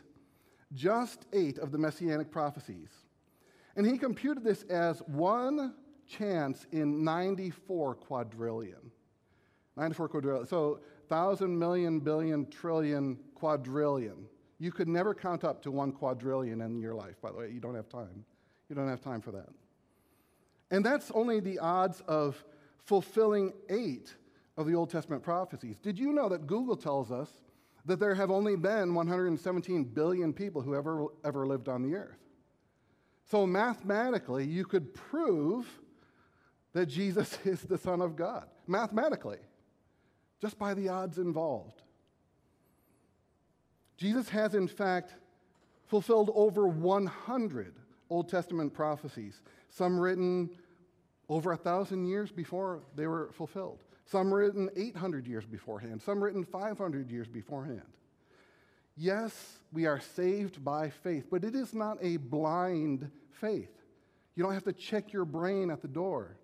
just 0.73 1.25
eight 1.33 1.57
of 1.57 1.71
the 1.71 1.77
messianic 1.77 2.29
prophecies. 2.29 2.89
And 3.75 3.85
he 3.85 3.97
computed 3.97 4.43
this 4.43 4.63
as 4.63 4.99
one 5.07 5.73
chance 6.07 6.67
in 6.71 7.03
94 7.03 7.95
quadrillion. 7.95 8.91
94 9.77 10.09
quadrillion. 10.09 10.47
So 10.47 10.81
thousand, 11.07 11.57
million, 11.57 11.99
billion, 11.99 12.49
trillion, 12.49 13.17
quadrillion. 13.33 14.27
You 14.59 14.71
could 14.71 14.87
never 14.87 15.13
count 15.13 15.43
up 15.43 15.61
to 15.63 15.71
one 15.71 15.93
quadrillion 15.93 16.61
in 16.61 16.79
your 16.81 16.93
life, 16.93 17.15
by 17.21 17.31
the 17.31 17.37
way. 17.37 17.49
You 17.49 17.61
don't 17.61 17.75
have 17.75 17.87
time. 17.87 18.25
You 18.67 18.75
don't 18.75 18.89
have 18.89 19.01
time 19.01 19.21
for 19.21 19.31
that. 19.31 19.49
And 20.71 20.85
that's 20.85 21.11
only 21.11 21.39
the 21.39 21.59
odds 21.59 22.01
of 22.07 22.43
fulfilling 22.85 23.53
eight 23.69 24.13
of 24.57 24.67
the 24.67 24.75
Old 24.75 24.89
Testament 24.89 25.23
prophecies. 25.23 25.77
Did 25.77 25.97
you 25.97 26.13
know 26.13 26.29
that 26.29 26.47
Google 26.47 26.75
tells 26.75 27.11
us 27.11 27.29
that 27.85 27.99
there 27.99 28.15
have 28.15 28.29
only 28.29 28.55
been 28.55 28.93
117 28.93 29.83
billion 29.85 30.33
people 30.33 30.61
who 30.61 30.75
ever, 30.75 31.07
ever 31.23 31.47
lived 31.47 31.69
on 31.69 31.81
the 31.81 31.95
earth? 31.95 32.19
So 33.25 33.45
mathematically, 33.45 34.45
you 34.45 34.65
could 34.65 34.93
prove 34.93 35.67
that 36.73 36.87
Jesus 36.87 37.37
is 37.45 37.61
the 37.61 37.77
Son 37.77 38.01
of 38.01 38.15
God. 38.15 38.47
Mathematically, 38.67 39.39
just 40.41 40.57
by 40.57 40.73
the 40.73 40.89
odds 40.89 41.17
involved. 41.17 41.81
Jesus 43.97 44.29
has, 44.29 44.55
in 44.55 44.67
fact, 44.67 45.13
fulfilled 45.87 46.31
over 46.33 46.67
100 46.67 47.75
Old 48.09 48.29
Testament 48.29 48.73
prophecies, 48.73 49.41
some 49.69 49.99
written 49.99 50.49
over 51.29 51.51
a 51.51 51.57
thousand 51.57 52.05
years 52.05 52.31
before 52.31 52.81
they 52.95 53.07
were 53.07 53.29
fulfilled, 53.33 53.83
some 54.05 54.33
written 54.33 54.69
800 54.75 55.27
years 55.27 55.45
beforehand, 55.45 56.01
some 56.01 56.23
written 56.23 56.43
500 56.43 57.09
years 57.11 57.27
beforehand. 57.27 57.81
Yes, 58.97 59.59
we 59.71 59.85
are 59.85 59.99
saved 59.99 60.63
by 60.63 60.89
faith, 60.89 61.27
but 61.31 61.43
it 61.43 61.55
is 61.55 61.73
not 61.73 61.97
a 62.01 62.17
blind 62.17 63.09
faith. 63.31 63.71
You 64.35 64.43
don't 64.43 64.53
have 64.53 64.65
to 64.65 64.73
check 64.73 65.13
your 65.13 65.25
brain 65.25 65.69
at 65.69 65.81
the 65.81 65.87
door. 65.87 66.35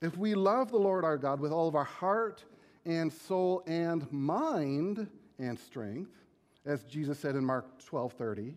If 0.00 0.16
we 0.16 0.34
love 0.34 0.70
the 0.70 0.76
Lord 0.76 1.04
our 1.04 1.16
God 1.16 1.40
with 1.40 1.52
all 1.52 1.66
of 1.66 1.74
our 1.74 1.84
heart 1.84 2.44
and 2.84 3.12
soul 3.12 3.62
and 3.66 4.10
mind 4.12 5.08
and 5.38 5.58
strength, 5.58 6.10
as 6.66 6.84
Jesus 6.84 7.18
said 7.18 7.36
in 7.36 7.44
Mark 7.44 7.80
12:30, 7.84 8.54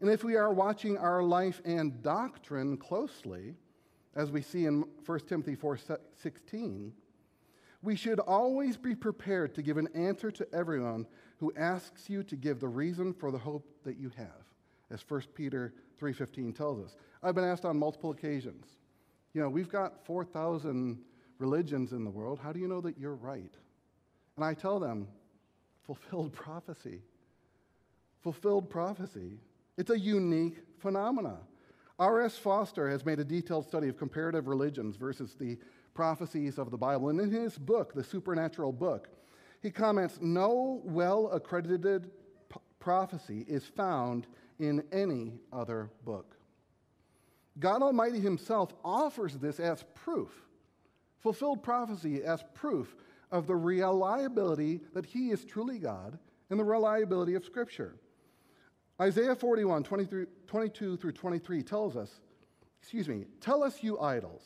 and 0.00 0.10
if 0.10 0.24
we 0.24 0.36
are 0.36 0.52
watching 0.52 0.96
our 0.96 1.22
life 1.22 1.60
and 1.64 2.02
doctrine 2.02 2.76
closely, 2.76 3.54
as 4.14 4.30
we 4.30 4.42
see 4.42 4.66
in 4.66 4.84
1 5.04 5.28
Timothy 5.28 5.54
4:16, 5.54 6.92
we 7.82 7.96
should 7.96 8.20
always 8.20 8.76
be 8.76 8.94
prepared 8.94 9.54
to 9.54 9.62
give 9.62 9.76
an 9.76 9.88
answer 9.94 10.30
to 10.30 10.54
everyone 10.54 11.06
who 11.38 11.52
asks 11.56 12.10
you 12.10 12.22
to 12.24 12.36
give 12.36 12.60
the 12.60 12.68
reason 12.68 13.12
for 13.12 13.30
the 13.30 13.38
hope 13.38 13.82
that 13.84 13.96
you 13.96 14.10
have, 14.10 14.44
as 14.90 15.02
1 15.02 15.34
Peter 15.34 15.72
3:15 15.98 16.52
tells 16.52 16.78
us. 16.80 16.96
I've 17.22 17.34
been 17.34 17.44
asked 17.44 17.64
on 17.64 17.78
multiple 17.78 18.10
occasions, 18.10 18.78
you 19.32 19.40
know, 19.40 19.48
we've 19.48 19.68
got 19.68 20.04
4,000 20.04 21.02
religions 21.38 21.92
in 21.92 22.04
the 22.04 22.10
world. 22.10 22.38
How 22.38 22.52
do 22.52 22.58
you 22.58 22.68
know 22.68 22.80
that 22.80 22.98
you're 22.98 23.14
right? 23.14 23.54
And 24.36 24.44
I 24.44 24.54
tell 24.54 24.80
them, 24.80 25.08
fulfilled 25.82 26.32
prophecy. 26.34 27.02
Fulfilled 28.20 28.68
prophecy. 28.68 29.38
It's 29.80 29.88
a 29.88 29.98
unique 29.98 30.58
phenomena. 30.76 31.38
R.S. 31.98 32.36
Foster 32.36 32.90
has 32.90 33.06
made 33.06 33.18
a 33.18 33.24
detailed 33.24 33.66
study 33.66 33.88
of 33.88 33.96
comparative 33.96 34.46
religions 34.46 34.96
versus 34.96 35.34
the 35.34 35.56
prophecies 35.94 36.58
of 36.58 36.70
the 36.70 36.76
Bible. 36.76 37.08
And 37.08 37.18
in 37.18 37.30
his 37.30 37.56
book, 37.56 37.94
The 37.94 38.04
Supernatural 38.04 38.72
Book, 38.72 39.08
he 39.62 39.70
comments 39.70 40.18
no 40.20 40.82
well 40.84 41.30
accredited 41.32 42.10
prophecy 42.78 43.46
is 43.48 43.64
found 43.64 44.26
in 44.58 44.84
any 44.92 45.40
other 45.50 45.88
book. 46.04 46.36
God 47.58 47.80
Almighty 47.80 48.20
Himself 48.20 48.74
offers 48.84 49.38
this 49.38 49.58
as 49.58 49.82
proof, 49.94 50.42
fulfilled 51.20 51.62
prophecy 51.62 52.22
as 52.22 52.44
proof 52.52 52.94
of 53.30 53.46
the 53.46 53.56
reliability 53.56 54.82
that 54.92 55.06
He 55.06 55.30
is 55.30 55.46
truly 55.46 55.78
God 55.78 56.18
and 56.50 56.60
the 56.60 56.64
reliability 56.64 57.32
of 57.32 57.46
Scripture. 57.46 57.94
Isaiah 59.00 59.34
41, 59.34 59.82
22 59.84 60.96
through 60.96 61.12
23 61.12 61.62
tells 61.62 61.96
us, 61.96 62.20
excuse 62.80 63.08
me, 63.08 63.24
tell 63.40 63.62
us, 63.62 63.82
you 63.82 63.98
idols, 63.98 64.42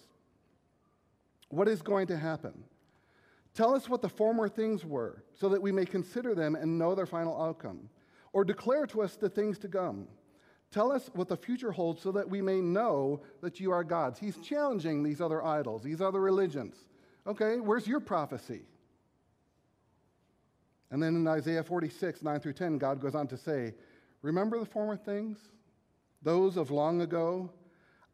what 1.48 1.66
is 1.66 1.82
going 1.82 2.06
to 2.06 2.16
happen. 2.16 2.64
Tell 3.54 3.74
us 3.74 3.88
what 3.88 4.02
the 4.02 4.08
former 4.08 4.48
things 4.48 4.84
were, 4.84 5.24
so 5.38 5.48
that 5.48 5.62
we 5.62 5.72
may 5.72 5.84
consider 5.84 6.34
them 6.34 6.54
and 6.54 6.78
know 6.78 6.94
their 6.94 7.06
final 7.06 7.40
outcome. 7.40 7.88
Or 8.32 8.44
declare 8.44 8.86
to 8.88 9.02
us 9.02 9.16
the 9.16 9.28
things 9.28 9.58
to 9.58 9.68
come. 9.68 10.08
Tell 10.72 10.90
us 10.90 11.08
what 11.14 11.28
the 11.28 11.36
future 11.36 11.70
holds 11.70 12.02
so 12.02 12.10
that 12.12 12.28
we 12.28 12.42
may 12.42 12.60
know 12.60 13.22
that 13.42 13.60
you 13.60 13.70
are 13.70 13.84
gods. 13.84 14.18
He's 14.18 14.36
challenging 14.38 15.04
these 15.04 15.20
other 15.20 15.44
idols, 15.44 15.84
these 15.84 16.00
other 16.00 16.20
religions. 16.20 16.74
Okay, 17.28 17.60
where's 17.60 17.86
your 17.86 18.00
prophecy? 18.00 18.62
And 20.90 21.00
then 21.00 21.14
in 21.14 21.26
Isaiah 21.28 21.62
46, 21.62 22.22
9 22.22 22.40
through 22.40 22.52
10, 22.54 22.78
God 22.78 23.00
goes 23.00 23.14
on 23.14 23.28
to 23.28 23.36
say, 23.36 23.74
Remember 24.24 24.58
the 24.58 24.64
former 24.64 24.96
things, 24.96 25.36
those 26.22 26.56
of 26.56 26.70
long 26.70 27.02
ago? 27.02 27.50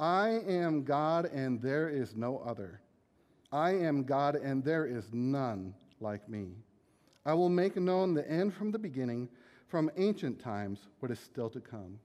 I 0.01 0.41
am 0.49 0.83
God 0.83 1.27
and 1.27 1.63
there 1.63 1.89
is 1.89 2.17
no 2.17 2.39
other. 2.39 2.81
I 3.53 3.77
am 3.77 4.03
God 4.03 4.35
and 4.35 4.65
there 4.65 4.87
is 4.87 5.05
none 5.13 5.73
like 6.01 6.29
me. 6.29 6.49
I 7.25 7.35
will 7.35 7.49
make 7.49 7.77
known 7.77 8.13
the 8.13 8.29
end 8.29 8.53
from 8.53 8.73
the 8.73 8.79
beginning, 8.79 9.29
from 9.69 9.89
ancient 9.97 10.41
times, 10.41 10.81
what 10.99 11.13
is 11.13 11.21
still 11.21 11.49
to 11.51 11.61
come. 11.61 12.01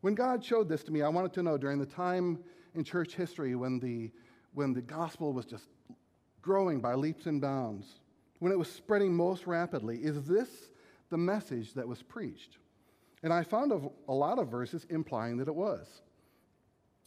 When 0.00 0.16
God 0.16 0.44
showed 0.44 0.68
this 0.68 0.82
to 0.82 0.90
me, 0.90 1.02
I 1.02 1.10
wanted 1.10 1.32
to 1.34 1.44
know 1.44 1.56
during 1.56 1.78
the 1.78 1.86
time 1.86 2.40
in 2.74 2.82
church 2.82 3.14
history 3.14 3.54
when 3.54 3.78
the, 3.78 4.10
when 4.52 4.72
the 4.72 4.82
gospel 4.82 5.32
was 5.32 5.46
just 5.46 5.66
growing 6.42 6.80
by 6.80 6.94
leaps 6.94 7.26
and 7.26 7.40
bounds, 7.40 7.86
when 8.40 8.50
it 8.50 8.58
was 8.58 8.68
spreading 8.68 9.14
most 9.14 9.46
rapidly, 9.46 9.98
is 9.98 10.24
this 10.24 10.48
the 11.08 11.18
message 11.18 11.74
that 11.74 11.86
was 11.86 12.02
preached? 12.02 12.56
And 13.22 13.32
I 13.32 13.42
found 13.42 13.72
a 13.72 14.12
lot 14.12 14.38
of 14.38 14.48
verses 14.48 14.86
implying 14.88 15.36
that 15.38 15.48
it 15.48 15.54
was. 15.54 16.02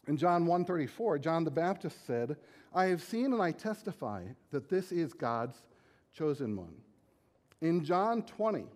In 0.08 0.18
John 0.18 0.46
1:34, 0.46 1.18
John 1.20 1.44
the 1.44 1.52
Baptist 1.52 2.06
said, 2.06 2.38
"I 2.74 2.86
have 2.86 3.02
seen 3.02 3.34
and 3.34 3.42
I 3.42 3.52
testify 3.52 4.28
that 4.52 4.70
this 4.70 4.92
is 4.92 5.14
God's 5.14 5.64
chosen 6.12 6.56
one." 6.56 6.82
In 7.62 7.84
John 7.84 8.24
20, 8.24 8.68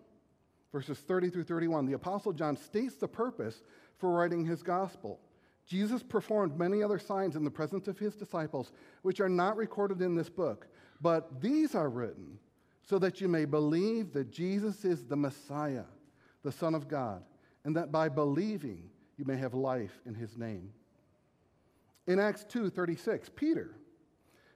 verses 0.71 0.99
30 0.99 1.29
through 1.29 1.43
31, 1.43 1.85
the 1.85 1.93
apostle 1.93 2.31
John 2.31 2.55
states 2.55 2.95
the 2.95 3.07
purpose 3.07 3.61
for 3.97 4.11
writing 4.11 4.45
his 4.45 4.63
gospel. 4.63 5.19
Jesus 5.65 6.01
performed 6.01 6.57
many 6.57 6.81
other 6.81 6.97
signs 6.97 7.35
in 7.35 7.43
the 7.43 7.51
presence 7.51 7.89
of 7.89 7.99
his 7.99 8.15
disciples, 8.15 8.71
which 9.01 9.19
are 9.19 9.27
not 9.27 9.57
recorded 9.57 10.01
in 10.01 10.15
this 10.15 10.29
book, 10.29 10.67
but 11.01 11.41
these 11.41 11.75
are 11.75 11.89
written 11.89 12.39
so 12.83 12.97
that 12.99 13.19
you 13.19 13.27
may 13.27 13.43
believe 13.43 14.13
that 14.13 14.31
Jesus 14.31 14.85
is 14.85 15.03
the 15.03 15.17
Messiah, 15.17 15.83
the 16.47 16.51
Son 16.53 16.73
of 16.73 16.87
God, 16.87 17.23
and 17.65 17.75
that 17.75 17.91
by 17.91 18.07
believing 18.07 18.89
you 19.17 19.25
may 19.25 19.35
have 19.35 19.53
life 19.53 19.99
in 20.05 20.13
his 20.13 20.37
name. 20.37 20.71
In 22.07 22.21
Acts 22.21 22.45
2:36, 22.45 23.27
Peter 23.35 23.75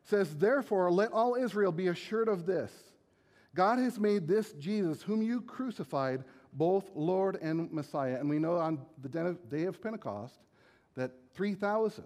says, 0.06 0.38
"Therefore 0.38 0.90
let 0.90 1.12
all 1.12 1.36
Israel 1.36 1.74
be 1.74 1.88
assured 1.88 2.30
of 2.30 2.46
this: 2.46 2.94
God 3.54 3.78
has 3.78 4.00
made 4.00 4.26
this 4.26 4.54
Jesus 4.54 5.02
whom 5.02 5.22
you 5.22 5.42
crucified 5.42 6.24
both 6.54 6.90
Lord 6.96 7.36
and 7.42 7.70
Messiah. 7.74 8.18
And 8.18 8.30
we 8.30 8.40
know 8.40 8.56
on 8.56 8.86
the 9.02 9.38
day 9.50 9.66
of 9.66 9.82
Pentecost 9.82 10.40
that 10.96 11.12
3,000, 11.34 12.06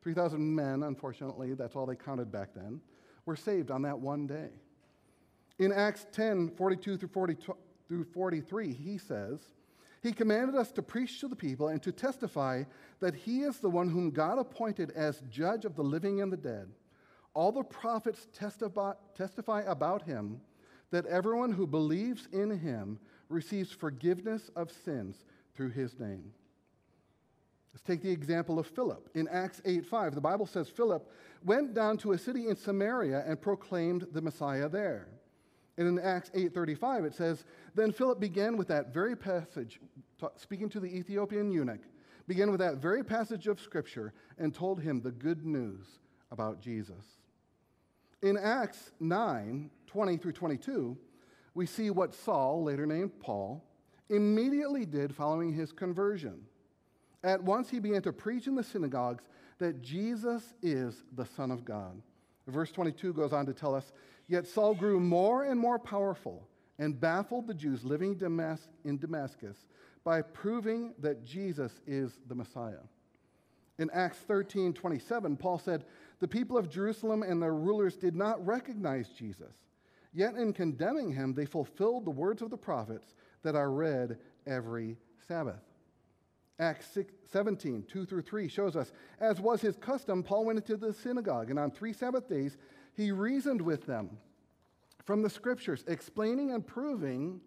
3,000 0.00 0.54
men, 0.54 0.84
unfortunately, 0.84 1.52
that's 1.52 1.76
all 1.76 1.84
they 1.84 1.96
counted 1.96 2.32
back 2.32 2.54
then, 2.54 2.80
were 3.26 3.36
saved 3.36 3.70
on 3.70 3.82
that 3.82 3.98
one 3.98 4.26
day. 4.26 4.48
In 5.58 5.70
Acts 5.70 6.06
10 6.12 6.48
42 6.50 6.96
through, 6.96 7.08
42, 7.08 7.54
through 7.88 8.04
43, 8.04 8.72
he 8.72 8.98
says, 8.98 9.40
He 10.02 10.12
commanded 10.12 10.54
us 10.54 10.70
to 10.72 10.82
preach 10.82 11.20
to 11.20 11.28
the 11.28 11.36
people 11.36 11.68
and 11.68 11.82
to 11.82 11.90
testify 11.90 12.64
that 13.00 13.14
He 13.14 13.40
is 13.40 13.58
the 13.58 13.70
one 13.70 13.88
whom 13.88 14.10
God 14.10 14.38
appointed 14.38 14.92
as 14.92 15.22
judge 15.30 15.64
of 15.64 15.74
the 15.74 15.82
living 15.82 16.20
and 16.20 16.32
the 16.32 16.36
dead. 16.36 16.68
All 17.34 17.52
the 17.52 17.62
prophets 17.62 18.26
testify, 18.32 19.62
about 19.66 20.02
Him 20.02 20.40
that 20.90 21.06
everyone 21.06 21.52
who 21.52 21.66
believes 21.66 22.28
in 22.32 22.58
Him 22.58 22.98
receives 23.28 23.70
forgiveness 23.70 24.50
of 24.56 24.70
sins 24.70 25.24
through 25.54 25.70
his 25.70 25.98
name. 25.98 26.32
Let's 27.74 27.82
take 27.82 28.02
the 28.02 28.10
example 28.10 28.58
of 28.58 28.66
Philip. 28.66 29.08
In 29.14 29.28
Acts 29.28 29.60
8 29.64 29.84
5, 29.84 30.14
the 30.14 30.20
Bible 30.20 30.46
says 30.46 30.68
Philip 30.68 31.10
went 31.44 31.74
down 31.74 31.98
to 31.98 32.12
a 32.12 32.18
city 32.18 32.48
in 32.48 32.56
Samaria 32.56 33.24
and 33.26 33.40
proclaimed 33.40 34.06
the 34.12 34.22
Messiah 34.22 34.68
there. 34.68 35.08
And 35.78 35.86
in 35.86 35.98
Acts 35.98 36.30
8:35 36.34 37.04
it 37.06 37.14
says, 37.14 37.44
"Then 37.74 37.92
Philip 37.92 38.20
began 38.20 38.56
with 38.56 38.68
that 38.68 38.92
very 38.92 39.16
passage 39.16 39.80
speaking 40.36 40.68
to 40.70 40.80
the 40.80 40.94
Ethiopian 40.94 41.50
eunuch, 41.52 41.86
began 42.26 42.50
with 42.50 42.58
that 42.58 42.78
very 42.78 43.04
passage 43.04 43.46
of 43.46 43.60
scripture 43.60 44.12
and 44.36 44.52
told 44.52 44.80
him 44.80 45.00
the 45.00 45.12
good 45.12 45.46
news 45.46 46.00
about 46.30 46.60
Jesus." 46.60 47.20
In 48.20 48.36
Acts 48.36 48.90
9, 48.98 49.70
20 49.86 50.16
through 50.16 50.32
22, 50.32 50.98
we 51.54 51.64
see 51.64 51.90
what 51.90 52.12
Saul, 52.12 52.64
later 52.64 52.84
named 52.84 53.20
Paul, 53.20 53.64
immediately 54.08 54.84
did 54.84 55.14
following 55.14 55.52
his 55.52 55.72
conversion. 55.72 56.48
At 57.22 57.44
once 57.44 57.70
he 57.70 57.78
began 57.78 58.02
to 58.02 58.12
preach 58.12 58.48
in 58.48 58.56
the 58.56 58.64
synagogues 58.64 59.28
that 59.58 59.80
Jesus 59.80 60.54
is 60.60 61.04
the 61.12 61.26
Son 61.26 61.52
of 61.52 61.64
God. 61.64 62.02
Verse 62.48 62.72
22 62.72 63.12
goes 63.12 63.32
on 63.32 63.46
to 63.46 63.52
tell 63.52 63.74
us 63.74 63.92
Yet 64.28 64.46
Saul 64.46 64.74
grew 64.74 65.00
more 65.00 65.44
and 65.44 65.58
more 65.58 65.78
powerful 65.78 66.46
and 66.78 67.00
baffled 67.00 67.46
the 67.46 67.54
Jews 67.54 67.82
living 67.82 68.20
in 68.84 68.98
Damascus 68.98 69.56
by 70.04 70.22
proving 70.22 70.94
that 71.00 71.24
Jesus 71.24 71.80
is 71.86 72.20
the 72.28 72.34
Messiah. 72.34 72.84
In 73.78 73.90
Acts 73.90 74.18
13 74.18 74.74
27, 74.74 75.36
Paul 75.36 75.58
said, 75.58 75.84
The 76.20 76.28
people 76.28 76.58
of 76.58 76.70
Jerusalem 76.70 77.22
and 77.22 77.42
their 77.42 77.54
rulers 77.54 77.96
did 77.96 78.14
not 78.14 78.44
recognize 78.44 79.08
Jesus. 79.08 79.54
Yet 80.12 80.34
in 80.34 80.52
condemning 80.52 81.12
him, 81.12 81.34
they 81.34 81.46
fulfilled 81.46 82.04
the 82.04 82.10
words 82.10 82.42
of 82.42 82.50
the 82.50 82.56
prophets 82.56 83.14
that 83.42 83.54
are 83.54 83.70
read 83.70 84.18
every 84.46 84.96
Sabbath. 85.26 85.62
Acts 86.60 86.86
6, 86.92 87.12
17, 87.30 87.84
2 87.86 88.04
through 88.04 88.22
3 88.22 88.48
shows 88.48 88.74
us, 88.74 88.92
as 89.20 89.40
was 89.40 89.60
his 89.60 89.76
custom, 89.76 90.24
Paul 90.24 90.46
went 90.46 90.58
into 90.58 90.76
the 90.76 90.92
synagogue, 90.92 91.50
and 91.50 91.58
on 91.58 91.70
three 91.70 91.92
Sabbath 91.92 92.28
days 92.28 92.56
he 92.98 93.12
reasoned 93.12 93.62
with 93.62 93.86
them 93.86 94.10
from 95.04 95.22
the 95.22 95.30
scriptures, 95.30 95.84
explaining 95.86 96.50
and 96.50 96.66
proving 96.66 97.40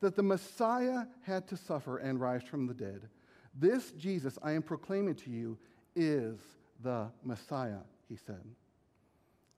that 0.00 0.14
the 0.14 0.22
Messiah 0.22 1.06
had 1.22 1.48
to 1.48 1.56
suffer 1.56 1.96
and 1.96 2.20
rise 2.20 2.42
from 2.42 2.66
the 2.66 2.74
dead. 2.74 3.08
This 3.54 3.92
Jesus 3.92 4.38
I 4.42 4.52
am 4.52 4.62
proclaiming 4.62 5.14
to 5.16 5.30
you 5.30 5.56
is 5.96 6.38
the 6.82 7.10
Messiah, 7.24 7.80
he 8.10 8.16
said. 8.16 8.44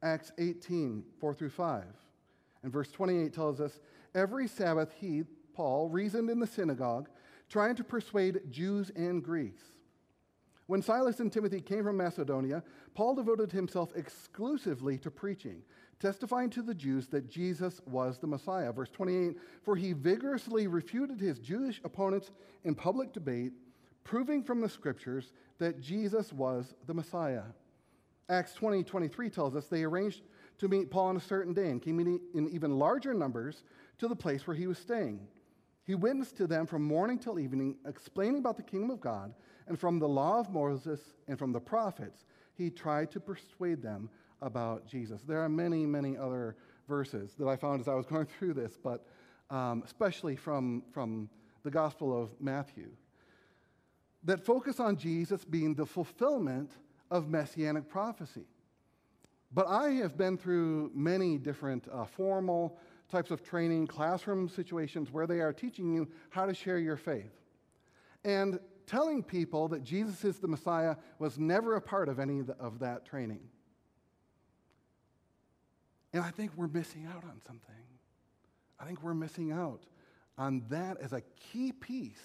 Acts 0.00 0.30
18, 0.38 1.02
4 1.18 1.34
through 1.34 1.50
5. 1.50 1.84
And 2.62 2.72
verse 2.72 2.92
28 2.92 3.34
tells 3.34 3.60
us 3.60 3.80
every 4.14 4.46
Sabbath 4.46 4.92
he, 4.96 5.24
Paul, 5.54 5.88
reasoned 5.88 6.30
in 6.30 6.38
the 6.38 6.46
synagogue, 6.46 7.08
trying 7.48 7.74
to 7.74 7.84
persuade 7.84 8.42
Jews 8.48 8.92
and 8.94 9.24
Greeks. 9.24 9.62
When 10.66 10.82
Silas 10.82 11.20
and 11.20 11.32
Timothy 11.32 11.60
came 11.60 11.84
from 11.84 11.96
Macedonia, 11.96 12.62
Paul 12.94 13.14
devoted 13.14 13.52
himself 13.52 13.92
exclusively 13.94 14.98
to 14.98 15.10
preaching, 15.10 15.62
testifying 16.00 16.50
to 16.50 16.62
the 16.62 16.74
Jews 16.74 17.06
that 17.08 17.30
Jesus 17.30 17.80
was 17.86 18.18
the 18.18 18.26
Messiah. 18.26 18.72
Verse 18.72 18.90
28 18.90 19.36
For 19.62 19.76
he 19.76 19.92
vigorously 19.92 20.66
refuted 20.66 21.20
his 21.20 21.38
Jewish 21.38 21.80
opponents 21.84 22.32
in 22.64 22.74
public 22.74 23.12
debate, 23.12 23.52
proving 24.02 24.42
from 24.42 24.60
the 24.60 24.68
scriptures 24.68 25.32
that 25.58 25.80
Jesus 25.80 26.32
was 26.32 26.74
the 26.86 26.94
Messiah. 26.94 27.44
Acts 28.28 28.54
20 28.54 28.82
23 28.82 29.30
tells 29.30 29.54
us 29.54 29.66
they 29.66 29.84
arranged 29.84 30.22
to 30.58 30.68
meet 30.68 30.90
Paul 30.90 31.06
on 31.06 31.16
a 31.16 31.20
certain 31.20 31.52
day 31.52 31.70
and 31.70 31.80
came 31.80 32.00
in 32.00 32.48
even 32.50 32.78
larger 32.78 33.14
numbers 33.14 33.62
to 33.98 34.08
the 34.08 34.16
place 34.16 34.46
where 34.46 34.56
he 34.56 34.66
was 34.66 34.78
staying. 34.78 35.20
He 35.84 35.94
witnessed 35.94 36.36
to 36.38 36.48
them 36.48 36.66
from 36.66 36.82
morning 36.82 37.18
till 37.18 37.38
evening, 37.38 37.76
explaining 37.86 38.38
about 38.38 38.56
the 38.56 38.62
kingdom 38.64 38.90
of 38.90 39.00
God, 39.00 39.32
and 39.66 39.78
from 39.78 39.98
the 39.98 40.08
law 40.08 40.38
of 40.38 40.50
Moses 40.50 41.00
and 41.28 41.38
from 41.38 41.52
the 41.52 41.60
prophets, 41.60 42.24
he 42.54 42.70
tried 42.70 43.10
to 43.12 43.20
persuade 43.20 43.82
them 43.82 44.08
about 44.42 44.86
Jesus. 44.86 45.22
There 45.22 45.40
are 45.40 45.48
many, 45.48 45.86
many 45.86 46.16
other 46.16 46.56
verses 46.88 47.34
that 47.38 47.48
I 47.48 47.56
found 47.56 47.80
as 47.80 47.88
I 47.88 47.94
was 47.94 48.06
going 48.06 48.26
through 48.38 48.54
this, 48.54 48.78
but 48.82 49.06
um, 49.50 49.82
especially 49.84 50.36
from, 50.36 50.82
from 50.92 51.28
the 51.62 51.70
Gospel 51.70 52.20
of 52.20 52.30
Matthew, 52.40 52.90
that 54.24 54.44
focus 54.44 54.80
on 54.80 54.96
Jesus 54.96 55.44
being 55.44 55.74
the 55.74 55.86
fulfillment 55.86 56.72
of 57.10 57.28
messianic 57.28 57.88
prophecy. 57.88 58.46
But 59.52 59.68
I 59.68 59.90
have 59.90 60.16
been 60.16 60.36
through 60.36 60.90
many 60.94 61.38
different 61.38 61.86
uh, 61.92 62.04
formal 62.04 62.78
types 63.08 63.30
of 63.30 63.42
training, 63.42 63.86
classroom 63.86 64.48
situations 64.48 65.12
where 65.12 65.26
they 65.26 65.40
are 65.40 65.52
teaching 65.52 65.94
you 65.94 66.08
how 66.30 66.46
to 66.46 66.54
share 66.54 66.78
your 66.78 66.96
faith. 66.96 67.30
And 68.24 68.58
telling 68.86 69.22
people 69.22 69.68
that 69.68 69.82
Jesus 69.82 70.24
is 70.24 70.38
the 70.38 70.48
Messiah 70.48 70.96
was 71.18 71.38
never 71.38 71.74
a 71.74 71.80
part 71.80 72.08
of 72.08 72.18
any 72.18 72.42
of 72.58 72.78
that 72.78 73.04
training. 73.04 73.40
And 76.12 76.22
I 76.22 76.30
think 76.30 76.52
we're 76.56 76.68
missing 76.68 77.06
out 77.06 77.24
on 77.24 77.40
something. 77.46 77.74
I 78.78 78.84
think 78.84 79.02
we're 79.02 79.14
missing 79.14 79.52
out 79.52 79.82
on 80.38 80.62
that 80.68 80.98
as 81.00 81.12
a 81.12 81.22
key 81.52 81.72
piece 81.72 82.22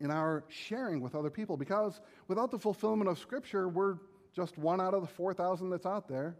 in 0.00 0.10
our 0.10 0.44
sharing 0.48 1.00
with 1.00 1.14
other 1.14 1.30
people 1.30 1.56
because 1.56 2.00
without 2.28 2.50
the 2.50 2.58
fulfillment 2.58 3.10
of 3.10 3.18
Scripture, 3.18 3.68
we're 3.68 3.96
just 4.34 4.56
one 4.56 4.80
out 4.80 4.94
of 4.94 5.02
the 5.02 5.08
4,000 5.08 5.70
that's 5.70 5.86
out 5.86 6.08
there. 6.08 6.36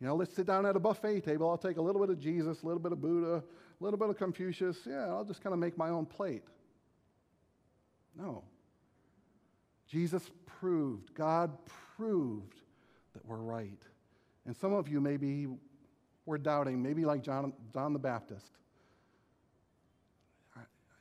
You 0.00 0.08
know, 0.08 0.16
let's 0.16 0.34
sit 0.34 0.46
down 0.46 0.66
at 0.66 0.74
a 0.74 0.80
buffet 0.80 1.20
table. 1.20 1.48
I'll 1.48 1.56
take 1.56 1.76
a 1.76 1.82
little 1.82 2.00
bit 2.00 2.10
of 2.10 2.18
Jesus, 2.18 2.62
a 2.62 2.66
little 2.66 2.80
bit 2.80 2.90
of 2.90 3.00
Buddha, 3.00 3.36
a 3.36 3.84
little 3.84 3.98
bit 3.98 4.08
of 4.08 4.18
Confucius. 4.18 4.78
Yeah, 4.84 5.06
I'll 5.06 5.24
just 5.24 5.42
kind 5.42 5.52
of 5.54 5.60
make 5.60 5.78
my 5.78 5.90
own 5.90 6.06
plate. 6.06 6.42
No. 8.16 8.44
Jesus 9.88 10.22
proved, 10.46 11.14
God 11.14 11.50
proved 11.96 12.60
that 13.14 13.24
we're 13.26 13.36
right. 13.36 13.80
And 14.46 14.56
some 14.56 14.72
of 14.72 14.88
you 14.88 15.00
maybe 15.00 15.48
were 16.24 16.38
doubting, 16.38 16.82
maybe 16.82 17.04
like 17.04 17.22
John, 17.22 17.52
John 17.72 17.92
the 17.92 17.98
Baptist. 17.98 18.50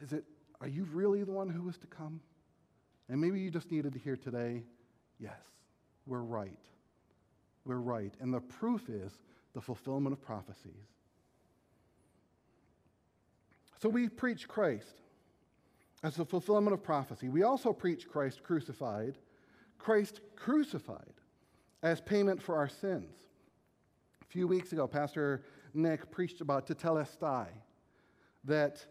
Is 0.02 0.14
it, 0.14 0.24
are 0.60 0.68
you 0.68 0.86
really 0.92 1.24
the 1.24 1.32
one 1.32 1.50
who 1.50 1.64
was 1.64 1.78
to 1.78 1.88
come? 1.88 2.22
And 3.08 3.22
maybe 3.22 3.40
you 3.40 3.52
just 3.52 3.72
needed 3.72 3.94
to 3.94 4.00
hear 4.00 4.18
today, 4.18 4.64
yes, 5.20 5.40
we're 6.06 6.22
right 6.22 6.58
we're 7.66 7.78
right. 7.78 8.14
And 8.20 8.34
the 8.34 8.42
proof 8.42 8.90
is 8.90 9.20
the 9.54 9.62
fulfillment 9.62 10.14
of 10.14 10.22
prophecies. 10.22 10.88
So 13.82 13.90
we 13.90 14.10
preach 14.10 14.48
Christ 14.48 15.02
as 16.04 16.16
the 16.16 16.26
fulfillment 16.26 16.74
of 16.74 16.84
prophecy. 16.84 17.30
We 17.30 17.44
also 17.44 17.74
preach 17.74 18.08
Christ 18.08 18.44
crucified, 18.44 19.18
Christ 19.78 20.22
crucified 20.36 21.14
as 21.84 22.02
payment 22.02 22.42
for 22.42 22.56
our 22.56 22.70
sins. 22.70 23.16
A 24.22 24.26
few 24.26 24.48
weeks 24.48 24.72
ago, 24.72 24.88
Pastor 24.88 25.44
Nick 25.74 26.12
preached 26.12 26.42
about 26.42 26.68
tetelestai, 26.68 27.48
that 28.44 28.86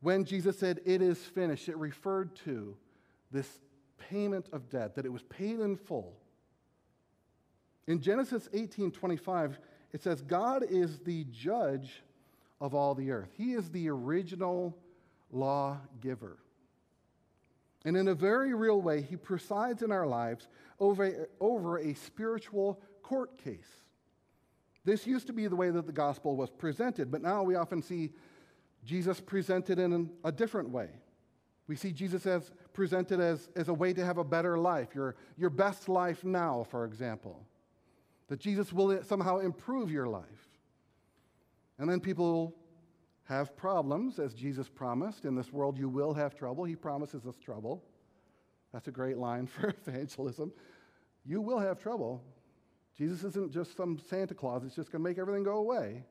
when 0.00 0.24
Jesus 0.24 0.58
said, 0.58 0.80
It 0.84 1.00
is 1.00 1.18
finished, 1.18 1.68
it 1.68 1.76
referred 1.76 2.36
to 2.44 2.76
this 3.30 3.60
payment 3.98 4.48
of 4.52 4.68
debt, 4.68 4.94
that 4.94 5.06
it 5.06 5.12
was 5.12 5.22
paid 5.22 5.60
in 5.60 5.76
full 5.76 6.18
in 7.86 8.00
Genesis 8.00 8.48
18:25, 8.52 9.58
it 9.92 10.02
says, 10.02 10.22
God 10.22 10.64
is 10.64 10.98
the 11.00 11.24
judge 11.24 12.02
of 12.60 12.74
all 12.74 12.94
the 12.94 13.10
earth. 13.10 13.30
He 13.36 13.52
is 13.52 13.70
the 13.70 13.88
original 13.88 14.76
lawgiver. 15.34 16.38
And 17.84 17.96
in 17.96 18.08
a 18.08 18.14
very 18.14 18.54
real 18.54 18.80
way, 18.80 19.02
he 19.02 19.16
presides 19.16 19.82
in 19.82 19.92
our 19.92 20.06
lives 20.06 20.48
over, 20.80 21.28
over 21.40 21.78
a 21.78 21.94
spiritual 21.94 22.80
court 23.02 23.36
case. 23.36 23.68
This 24.84 25.06
used 25.06 25.26
to 25.26 25.32
be 25.32 25.46
the 25.46 25.56
way 25.56 25.70
that 25.70 25.86
the 25.86 25.92
gospel 25.92 26.36
was 26.36 26.50
presented, 26.50 27.10
but 27.10 27.22
now 27.22 27.42
we 27.42 27.54
often 27.54 27.82
see 27.82 28.12
Jesus 28.84 29.20
presented 29.20 29.78
in 29.78 30.10
a 30.24 30.32
different 30.32 30.70
way. 30.70 30.88
We 31.66 31.76
see 31.76 31.92
Jesus 31.92 32.26
as 32.26 32.50
presented 32.72 33.20
as, 33.20 33.48
as 33.56 33.68
a 33.68 33.74
way 33.74 33.92
to 33.94 34.04
have 34.04 34.18
a 34.18 34.24
better 34.24 34.58
life, 34.58 34.94
your, 34.94 35.16
your 35.36 35.50
best 35.50 35.88
life 35.88 36.24
now, 36.24 36.66
for 36.70 36.84
example 36.84 37.46
that 38.28 38.40
Jesus 38.40 38.72
will 38.72 39.02
somehow 39.04 39.38
improve 39.38 39.90
your 39.90 40.06
life. 40.06 40.48
And 41.78 41.88
then 41.88 42.00
people 42.00 42.54
have 43.24 43.56
problems, 43.56 44.18
as 44.18 44.34
Jesus 44.34 44.68
promised. 44.68 45.24
In 45.24 45.34
this 45.34 45.52
world, 45.52 45.78
you 45.78 45.88
will 45.88 46.12
have 46.12 46.34
trouble. 46.34 46.64
He 46.64 46.76
promises 46.76 47.26
us 47.26 47.36
trouble. 47.38 47.82
That's 48.72 48.88
a 48.88 48.92
great 48.92 49.16
line 49.16 49.46
for 49.48 49.74
evangelism. 49.86 50.52
You 51.24 51.40
will 51.40 51.58
have 51.58 51.78
trouble. 51.78 52.22
Jesus 52.96 53.24
isn't 53.24 53.52
just 53.52 53.76
some 53.76 53.98
Santa 53.98 54.34
Claus 54.34 54.62
that's 54.62 54.76
just 54.76 54.92
going 54.92 55.02
to 55.02 55.08
make 55.08 55.18
everything 55.18 55.42
go 55.42 55.56
away. 55.56 56.04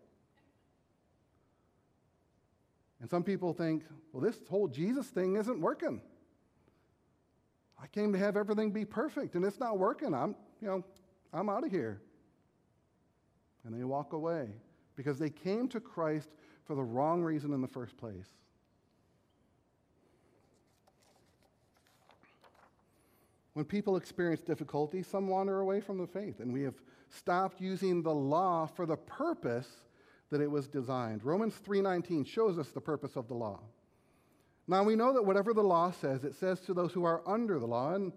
And 2.99 3.09
some 3.09 3.23
people 3.23 3.53
think, 3.53 3.83
well, 4.11 4.23
this 4.23 4.39
whole 4.49 4.67
Jesus 4.67 5.07
thing 5.07 5.35
isn't 5.35 5.59
working. 5.59 6.01
I 7.81 7.87
came 7.87 8.13
to 8.13 8.19
have 8.19 8.37
everything 8.37 8.71
be 8.71 8.85
perfect, 8.85 9.35
and 9.35 9.43
it's 9.43 9.59
not 9.59 9.77
working. 9.77 10.13
I'm, 10.13 10.35
you 10.61 10.67
know, 10.67 10.83
I'm 11.33 11.49
out 11.49 11.65
of 11.65 11.71
here. 11.71 12.01
And 13.65 13.77
they 13.77 13.83
walk 13.83 14.13
away 14.13 14.47
because 14.95 15.19
they 15.19 15.29
came 15.29 15.67
to 15.69 15.79
Christ 15.79 16.29
for 16.65 16.75
the 16.75 16.83
wrong 16.83 17.23
reason 17.23 17.53
in 17.53 17.61
the 17.61 17.67
first 17.67 17.97
place. 17.97 18.27
When 23.53 23.65
people 23.65 23.97
experience 23.97 24.41
difficulty, 24.41 25.03
some 25.03 25.27
wander 25.27 25.59
away 25.59 25.79
from 25.79 25.99
the 25.99 26.07
faith, 26.07 26.39
and 26.39 26.51
we 26.51 26.63
have 26.63 26.81
stopped 27.09 27.61
using 27.61 28.01
the 28.01 28.13
law 28.13 28.65
for 28.65 28.85
the 28.85 28.97
purpose 28.97 29.69
that 30.31 30.41
it 30.41 30.49
was 30.49 30.67
designed. 30.67 31.23
Romans 31.23 31.59
3:19 31.59 32.25
shows 32.25 32.57
us 32.57 32.71
the 32.71 32.81
purpose 32.81 33.15
of 33.15 33.27
the 33.27 33.35
law. 33.35 33.59
Now 34.67 34.83
we 34.83 34.95
know 34.95 35.13
that 35.13 35.25
whatever 35.25 35.53
the 35.53 35.63
law 35.63 35.91
says, 35.91 36.23
it 36.23 36.33
says 36.33 36.61
to 36.61 36.73
those 36.73 36.93
who 36.93 37.03
are 37.03 37.21
under 37.27 37.59
the 37.59 37.67
law, 37.67 37.93
and 37.93 38.13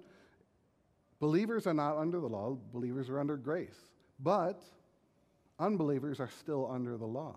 Believers 1.18 1.66
are 1.66 1.74
not 1.74 1.96
under 1.96 2.20
the 2.20 2.28
law, 2.28 2.56
believers 2.72 3.08
are 3.08 3.18
under 3.18 3.36
grace. 3.36 3.76
But 4.20 4.62
unbelievers 5.58 6.20
are 6.20 6.28
still 6.28 6.70
under 6.70 6.96
the 6.96 7.06
law. 7.06 7.36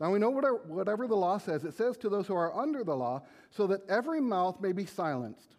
Now 0.00 0.12
we 0.12 0.18
know 0.18 0.30
whatever 0.30 1.06
the 1.06 1.16
law 1.16 1.38
says, 1.38 1.64
it 1.64 1.74
says 1.74 1.96
to 1.98 2.08
those 2.08 2.26
who 2.26 2.34
are 2.34 2.54
under 2.56 2.84
the 2.84 2.94
law, 2.94 3.22
so 3.50 3.66
that 3.66 3.88
every 3.88 4.20
mouth 4.20 4.60
may 4.60 4.72
be 4.72 4.86
silenced 4.86 5.56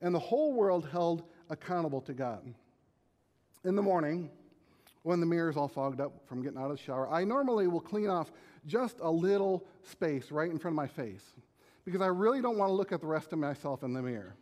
and 0.00 0.14
the 0.14 0.18
whole 0.18 0.52
world 0.52 0.88
held 0.90 1.22
accountable 1.50 2.00
to 2.02 2.12
God. 2.12 2.42
In 3.64 3.74
the 3.74 3.82
morning, 3.82 4.30
when 5.02 5.20
the 5.20 5.26
mirror's 5.26 5.56
all 5.56 5.68
fogged 5.68 6.00
up 6.00 6.12
from 6.26 6.42
getting 6.42 6.58
out 6.58 6.70
of 6.70 6.76
the 6.76 6.82
shower, 6.82 7.08
I 7.10 7.24
normally 7.24 7.66
will 7.66 7.80
clean 7.80 8.08
off 8.08 8.30
just 8.66 8.98
a 9.00 9.10
little 9.10 9.64
space 9.82 10.30
right 10.30 10.50
in 10.50 10.58
front 10.58 10.72
of 10.72 10.76
my 10.76 10.86
face 10.86 11.24
because 11.84 12.00
I 12.00 12.06
really 12.06 12.42
don't 12.42 12.58
want 12.58 12.68
to 12.68 12.74
look 12.74 12.92
at 12.92 13.00
the 13.00 13.06
rest 13.06 13.32
of 13.32 13.38
myself 13.38 13.82
in 13.82 13.92
the 13.92 14.02
mirror. 14.02 14.34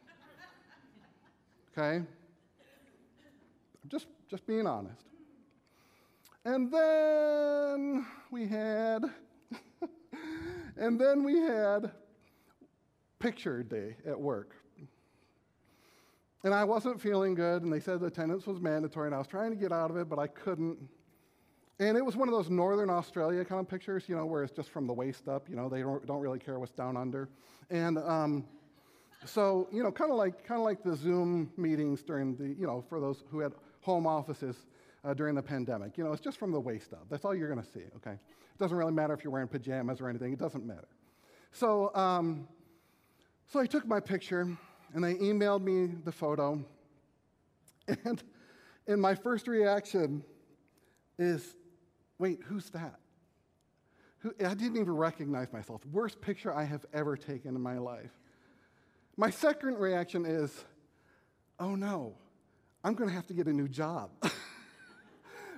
Okay? 1.77 2.05
Just, 3.88 4.07
just 4.29 4.46
being 4.46 4.66
honest. 4.66 5.03
And 6.44 6.72
then 6.72 8.07
we 8.31 8.46
had, 8.46 9.05
and 10.77 11.01
then 11.01 11.25
we 11.25 11.39
had 11.41 11.91
picture 13.19 13.62
day 13.62 13.97
at 14.07 14.19
work. 14.21 14.55
And 16.45 16.55
I 16.55 16.65
wasn't 16.65 17.01
feeling 17.01 17.35
good, 17.35 17.62
and 17.62 17.73
they 17.73 17.81
said 17.81 18.01
the 18.01 18.07
attendance 18.07 18.47
was 18.47 18.61
mandatory, 18.61 19.09
and 19.09 19.15
I 19.15 19.19
was 19.19 19.27
trying 19.27 19.51
to 19.51 19.57
get 19.57 19.73
out 19.73 19.91
of 19.91 19.97
it, 19.97 20.09
but 20.09 20.19
I 20.19 20.29
couldn't. 20.29 20.79
And 21.79 21.97
it 21.97 22.05
was 22.05 22.17
one 22.17 22.29
of 22.29 22.35
those 22.35 22.49
Northern 22.49 22.89
Australia 22.89 23.45
kind 23.45 23.61
of 23.61 23.69
pictures, 23.69 24.05
you 24.07 24.17
know, 24.17 24.25
where 24.25 24.43
it's 24.43 24.53
just 24.53 24.71
from 24.71 24.87
the 24.87 24.93
waist 24.93 25.29
up, 25.29 25.49
you 25.49 25.57
know, 25.57 25.69
they 25.69 25.81
don't, 25.81 26.07
don't 26.07 26.21
really 26.21 26.39
care 26.39 26.59
what's 26.59 26.73
down 26.73 26.97
under. 26.97 27.29
And 27.69 27.99
um, 27.99 28.45
so, 29.25 29.69
you 29.73 29.83
know, 29.83 29.91
kind 29.91 30.11
of 30.11 30.17
like, 30.17 30.45
kind 30.45 30.61
of 30.61 30.65
like 30.65 30.83
the 30.83 30.97
Zoom 30.97 31.51
meetings 31.57 32.03
during 32.03 32.37
the, 32.37 32.49
you 32.59 32.67
know, 32.67 32.85
for 32.89 33.01
those 33.01 33.25
who 33.31 33.41
had 33.41 33.53
home 33.81 34.07
offices 34.07 34.57
uh, 35.07 35.14
during 35.14 35.35
the 35.35 35.42
pandemic. 35.42 35.97
You 35.97 36.05
know, 36.05 36.12
it's 36.12 36.23
just 36.23 36.38
from 36.38 36.51
the 36.51 36.61
waist 36.61 36.92
up. 36.92 37.07
That's 37.09 37.25
all 37.25 37.35
you're 37.35 37.49
going 37.49 37.64
to 37.64 37.71
see, 37.71 37.85
okay? 37.97 38.12
It 38.12 38.59
doesn't 38.59 38.77
really 38.77 38.92
matter 38.92 39.14
if 39.14 39.23
you're 39.23 39.33
wearing 39.33 39.49
pajamas 39.49 40.01
or 40.01 40.09
anything, 40.09 40.33
it 40.33 40.38
doesn't 40.38 40.66
matter. 40.66 40.88
So, 41.53 41.95
um, 41.95 42.49
so 43.47 43.61
I 43.61 43.66
took 43.66 43.87
my 43.87 44.01
picture 44.01 44.49
and 44.92 45.05
they 45.05 45.14
emailed 45.14 45.62
me 45.62 45.95
the 46.05 46.12
photo. 46.12 46.64
And, 47.87 48.23
and 48.88 49.01
my 49.01 49.14
first 49.14 49.47
reaction 49.47 50.25
is, 51.19 51.55
wait, 52.19 52.40
who's 52.45 52.69
that? 52.71 52.99
Who, 54.19 54.35
I 54.45 54.55
didn't 54.55 54.77
even 54.77 54.97
recognize 54.97 55.53
myself. 55.53 55.87
Worst 55.92 56.21
picture 56.21 56.53
I 56.53 56.64
have 56.64 56.85
ever 56.92 57.16
taken 57.16 57.55
in 57.55 57.61
my 57.61 57.79
life. 57.79 58.11
My 59.16 59.31
second 59.31 59.77
reaction 59.77 60.27
is, 60.27 60.64
oh 61.61 61.75
no, 61.77 62.14
I'm 62.83 62.95
going 62.95 63.09
to 63.09 63.14
have 63.14 63.27
to 63.29 63.35
get 63.35 63.47
a 63.47 63.53
new 63.53 63.69
job. 63.69 64.11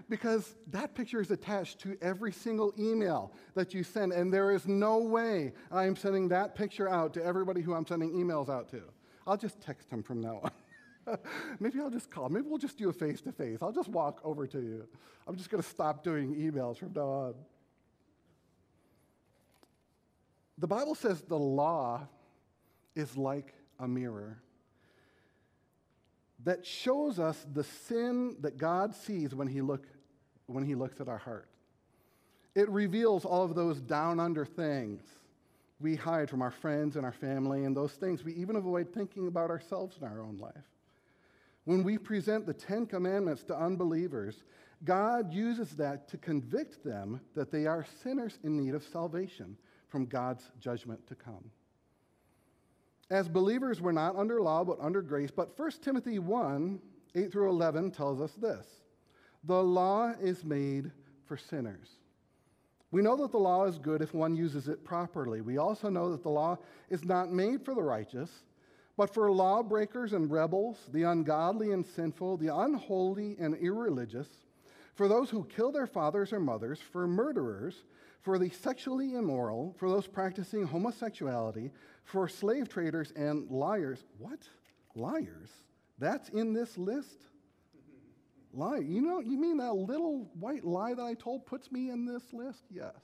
because 0.09 0.55
that 0.68 0.94
picture 0.94 1.21
is 1.21 1.31
attached 1.31 1.81
to 1.81 1.97
every 2.01 2.33
single 2.33 2.73
email 2.79 3.33
that 3.55 3.75
you 3.75 3.83
send, 3.83 4.12
and 4.12 4.33
there 4.33 4.51
is 4.51 4.66
no 4.66 4.99
way 4.99 5.53
I 5.71 5.85
am 5.85 5.97
sending 5.97 6.29
that 6.29 6.55
picture 6.55 6.88
out 6.88 7.14
to 7.14 7.25
everybody 7.25 7.61
who 7.61 7.75
I'm 7.75 7.87
sending 7.87 8.12
emails 8.12 8.49
out 8.49 8.71
to. 8.71 8.83
I'll 9.27 9.37
just 9.37 9.61
text 9.61 9.90
him 9.90 10.03
from 10.03 10.21
now 10.21 10.40
on. 10.42 11.18
Maybe 11.61 11.81
I'll 11.81 11.90
just 11.90 12.11
call. 12.11 12.29
Maybe 12.29 12.47
we'll 12.49 12.59
just 12.59 12.79
do 12.79 12.88
a 12.88 12.92
face 12.92 13.21
to 13.23 13.33
face. 13.33 13.59
I'll 13.62 13.73
just 13.73 13.88
walk 13.88 14.21
over 14.25 14.47
to 14.47 14.59
you. 14.59 14.87
I'm 15.27 15.37
just 15.37 15.51
going 15.51 15.62
to 15.62 15.68
stop 15.68 16.03
doing 16.03 16.35
emails 16.35 16.79
from 16.79 16.92
now 16.94 17.03
on. 17.03 17.35
The 20.57 20.66
Bible 20.66 20.94
says 20.94 21.23
the 21.23 21.38
law 21.38 22.09
is 22.97 23.16
like 23.16 23.55
a 23.79 23.87
mirror 23.87 24.42
that 26.44 26.64
shows 26.64 27.18
us 27.18 27.44
the 27.53 27.64
sin 27.64 28.37
that 28.40 28.57
God 28.57 28.94
sees 28.94 29.35
when 29.35 29.49
he, 29.49 29.61
look, 29.61 29.87
when 30.49 30.65
he 30.65 30.75
looks 30.75 31.01
at 31.01 31.09
our 31.09 31.19
heart. 31.19 31.49
It 32.55 32.69
reveals 32.69 33.25
all 33.25 33.45
of 33.45 33.55
those 33.55 33.81
down 33.81 34.19
under 34.19 34.45
things 34.45 35.03
we 35.81 35.95
hide 35.95 36.29
from 36.29 36.43
our 36.43 36.51
friends 36.51 36.97
and 36.97 37.05
our 37.05 37.13
family 37.13 37.65
and 37.65 37.77
those 37.77 37.93
things 37.93 38.25
we 38.25 38.35
even 38.35 38.57
avoid 38.57 38.93
thinking 38.93 39.29
about 39.29 39.51
ourselves 39.51 39.97
in 40.01 40.07
our 40.07 40.21
own 40.21 40.37
life. 40.39 40.55
When 41.65 41.85
we 41.85 41.99
present 41.99 42.47
the 42.47 42.55
Ten 42.55 42.87
Commandments 42.87 43.45
to 43.45 43.57
unbelievers, 43.57 44.43
God 44.85 45.33
uses 45.33 45.77
that 45.77 46.09
to 46.09 46.17
convict 46.17 46.83
them 46.83 47.21
that 47.35 47.53
they 47.53 47.67
are 47.67 47.87
sinners 48.03 48.39
in 48.43 48.57
need 48.57 48.75
of 48.75 48.83
salvation 48.83 49.57
from 49.89 50.07
God's 50.07 50.51
judgment 50.61 51.07
to 51.09 51.15
come. 51.15 51.51
As 53.11 53.29
believers, 53.29 53.81
we're 53.81 53.93
not 53.93 54.17
under 54.17 54.41
law, 54.41 54.65
but 54.65 54.81
under 54.81 55.03
grace. 55.03 55.31
But 55.31 55.59
1 55.59 55.71
Timothy 55.83 56.19
1 56.19 56.81
8 57.15 57.33
through 57.33 57.49
11 57.49 57.91
tells 57.91 58.21
us 58.21 58.33
this 58.33 58.67
The 59.44 59.62
law 59.62 60.12
is 60.20 60.44
made 60.44 60.90
for 61.27 61.37
sinners 61.37 61.98
we 62.90 63.03
know 63.03 63.16
that 63.16 63.33
the 63.33 63.38
law 63.38 63.64
is 63.64 63.79
good 63.79 64.01
if 64.01 64.14
one 64.14 64.35
uses 64.35 64.68
it 64.68 64.85
properly. 64.85 65.40
We 65.40 65.59
also 65.59 65.90
know 65.90 66.11
that 66.11 66.22
the 66.22 66.31
law 66.31 66.57
is 66.88 67.05
not 67.05 67.31
made 67.31 67.64
for 67.64 67.74
the 67.74 67.83
righteous, 67.83 68.31
but 68.96 69.12
for 69.12 69.31
lawbreakers 69.31 70.14
and 70.14 70.31
rebels, 70.31 70.79
the 70.90 71.03
ungodly 71.03 71.72
and 71.72 71.85
sinful, 71.85 72.38
the 72.38 72.55
unholy 72.55 73.37
and 73.38 73.55
irreligious, 73.57 74.29
for 74.94 75.07
those 75.07 75.29
who 75.31 75.44
kill 75.44 75.70
their 75.70 75.87
fathers 75.87 76.33
or 76.33 76.40
mothers, 76.40 76.81
for 76.81 77.07
murderers, 77.07 77.85
for 78.22 78.38
the 78.38 78.48
sexually 78.51 79.14
immoral, 79.14 79.74
for 79.79 79.88
those 79.88 80.07
practicing 80.07 80.66
homosexuality, 80.66 81.70
for 82.05 82.27
slave 82.27 82.68
traders 82.68 83.12
and 83.14 83.48
liars. 83.51 84.05
What? 84.18 84.40
Liars? 84.94 85.51
That's 85.98 86.31
in 86.31 86.55
this 86.55 86.79
list? 86.79 87.28
Lie. 88.53 88.79
You 88.79 89.01
know, 89.01 89.21
you 89.21 89.39
mean 89.39 89.57
that 89.59 89.75
little 89.75 90.31
white 90.39 90.65
lie 90.65 90.95
that 90.95 91.03
I 91.03 91.15
told 91.15 91.47
puts 91.47 91.71
me 91.71 91.91
in 91.91 92.05
this 92.05 92.33
list? 92.33 92.65
Yes. 92.71 92.95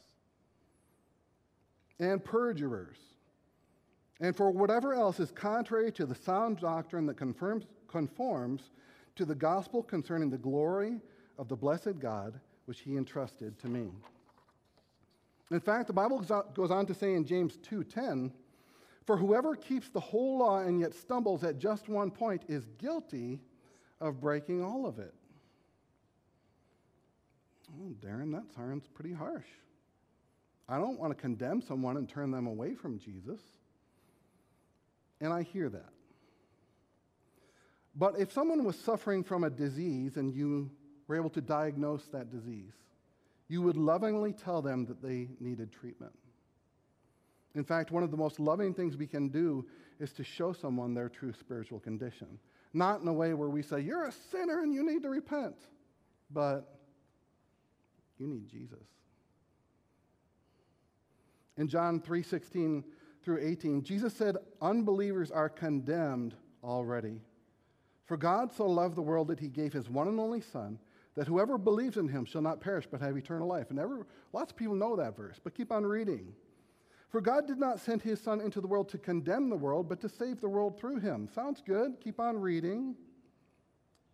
And 1.99 2.25
perjurers. 2.25 2.99
And 4.21 4.37
for 4.37 4.51
whatever 4.51 4.95
else 4.95 5.21
is 5.21 5.31
contrary 5.31 5.91
to 5.93 6.07
the 6.07 6.15
sound 6.15 6.59
doctrine 6.59 7.07
that 7.07 7.17
confirms, 7.17 7.67
conforms 7.89 8.71
to 9.17 9.25
the 9.25 9.35
gospel 9.35 9.83
concerning 9.83 10.31
the 10.31 10.39
glory 10.39 11.01
of 11.39 11.49
the 11.49 11.57
blessed 11.57 11.99
God, 11.99 12.41
which 12.67 12.81
he 12.81 12.97
entrusted 12.97 13.59
to 13.59 13.69
me. 13.69 13.91
In 15.51 15.61
fact, 15.61 15.87
the 15.87 15.93
Bible 15.93 16.21
goes 16.55 16.71
on 16.71 16.87
to 16.87 16.95
say 16.95 17.15
in 17.15 17.25
James 17.25 17.59
2:10, 17.59 18.33
"For 19.05 19.17
whoever 19.17 19.55
keeps 19.55 19.91
the 19.91 20.01
whole 20.01 20.39
law 20.39 20.61
and 20.61 20.81
yet 20.81 20.95
stumbles 20.95 21.45
at 21.45 21.59
just 21.59 21.89
one 21.89 22.11
point 22.11 22.45
is 22.49 22.67
guilty 22.79 23.41
of 24.01 24.21
breaking 24.21 24.63
all 24.63 24.87
of 24.87 24.99
it." 24.99 25.15
Oh, 27.75 27.95
Darren, 28.05 28.33
that 28.33 28.55
sounds 28.55 28.87
pretty 28.95 29.13
harsh. 29.13 29.47
I 30.69 30.79
don't 30.79 30.99
want 30.99 31.15
to 31.15 31.21
condemn 31.21 31.61
someone 31.61 31.97
and 31.97 32.09
turn 32.09 32.31
them 32.31 32.47
away 32.47 32.75
from 32.75 32.99
Jesus. 32.99 33.41
And 35.21 35.33
I 35.33 35.43
hear 35.43 35.69
that. 35.69 35.91
But 37.97 38.19
if 38.19 38.33
someone 38.33 38.65
was 38.65 38.79
suffering 38.79 39.23
from 39.23 39.45
a 39.45 39.51
disease 39.51 40.17
and 40.17 40.35
you 40.35 40.71
were 41.07 41.17
able 41.17 41.31
to 41.31 41.41
diagnose 41.41 42.05
that 42.07 42.31
disease, 42.31 42.73
you 43.49 43.63
would 43.63 43.77
lovingly 43.77 44.33
tell 44.33 44.63
them 44.63 44.87
that 44.87 45.03
they 45.03 45.29
needed 45.39 45.71
treatment. 45.71 46.13
In 47.55 47.65
fact, 47.65 47.93
one 47.93 48.03
of 48.03 48.11
the 48.11 48.17
most 48.17 48.41
loving 48.41 48.75
things 48.75 48.97
we 48.97 49.07
can 49.07 49.29
do 49.29 49.67
is 50.01 50.13
to 50.15 50.25
show 50.25 50.53
someone 50.53 50.95
their 50.95 51.09
true 51.09 51.33
spiritual 51.33 51.79
condition. 51.79 52.39
Not 52.73 53.01
in 53.01 53.07
a 53.07 53.13
way 53.13 53.33
where 53.35 53.49
we 53.49 53.63
say, 53.63 53.81
You're 53.81 54.07
a 54.07 54.13
sinner 54.33 54.61
and 54.61 54.75
you 54.75 54.85
need 54.85 55.03
to 55.03 55.09
repent, 55.09 55.55
but 56.31 56.74
you 58.25 58.31
need 58.31 58.49
Jesus. 58.49 58.89
In 61.57 61.69
John 61.69 62.01
3:16 62.01 62.85
through 63.23 63.39
18, 63.39 63.83
Jesus 63.83 64.15
said, 64.15 64.37
"Unbelievers 64.61 65.31
are 65.31 65.49
condemned 65.49 66.35
already. 66.63 67.23
For 68.07 68.17
God 68.17 68.53
so 68.53 68.67
loved 68.67 68.97
the 68.97 69.03
world 69.03 69.29
that 69.29 69.41
he 69.41 69.49
gave 69.49 69.73
his 69.73 69.89
one 69.89 70.09
and 70.09 70.19
only 70.19 70.41
son, 70.41 70.79
that 71.15 71.29
whoever 71.29 71.57
believes 71.57 71.97
in 71.97 72.09
him 72.09 72.25
shall 72.25 72.43
not 72.43 72.61
perish 72.61 72.87
but 72.91 73.01
have 73.01 73.17
eternal 73.17 73.47
life." 73.47 73.71
And 73.71 73.79
every, 73.79 74.05
lots 74.33 74.53
of 74.53 74.57
people 74.57 74.75
know 74.75 74.97
that 74.97 75.17
verse, 75.17 75.39
but 75.39 75.55
keep 75.55 75.71
on 75.71 75.87
reading. 75.87 76.35
For 77.09 77.21
God 77.21 77.47
did 77.47 77.59
not 77.59 77.79
send 77.79 78.03
his 78.03 78.21
son 78.21 78.41
into 78.41 78.61
the 78.61 78.67
world 78.67 78.89
to 78.89 78.99
condemn 78.99 79.49
the 79.49 79.57
world, 79.57 79.89
but 79.89 80.01
to 80.01 80.09
save 80.09 80.41
the 80.41 80.49
world 80.49 80.77
through 80.77 80.99
him. 80.99 81.29
Sounds 81.29 81.63
good? 81.63 82.01
Keep 82.01 82.19
on 82.19 82.41
reading. 82.41 82.97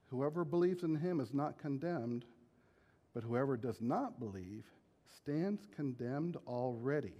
Whoever 0.08 0.44
believes 0.44 0.82
in 0.82 0.96
him 0.96 1.20
is 1.20 1.32
not 1.32 1.56
condemned 1.56 2.26
but 3.14 3.22
whoever 3.22 3.56
does 3.56 3.80
not 3.80 4.18
believe 4.18 4.64
stands 5.16 5.66
condemned 5.74 6.36
already 6.46 7.14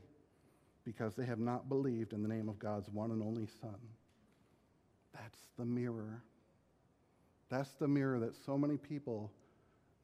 because 0.85 1.15
they 1.15 1.27
have 1.27 1.39
not 1.39 1.69
believed 1.69 2.13
in 2.13 2.23
the 2.23 2.29
name 2.29 2.49
of 2.49 2.59
God's 2.59 2.89
one 2.89 3.11
and 3.11 3.23
only 3.23 3.47
Son. 3.61 3.79
That's 5.13 5.41
the 5.59 5.65
mirror. 5.65 6.23
That's 7.49 7.73
the 7.73 7.89
mirror 7.89 8.21
that 8.21 8.35
so 8.35 8.57
many 8.57 8.77
people 8.77 9.33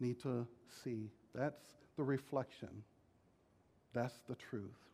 need 0.00 0.20
to 0.22 0.46
see. 0.84 1.10
That's 1.34 1.62
the 1.96 2.02
reflection. 2.02 2.82
That's 3.94 4.18
the 4.28 4.34
truth. 4.34 4.90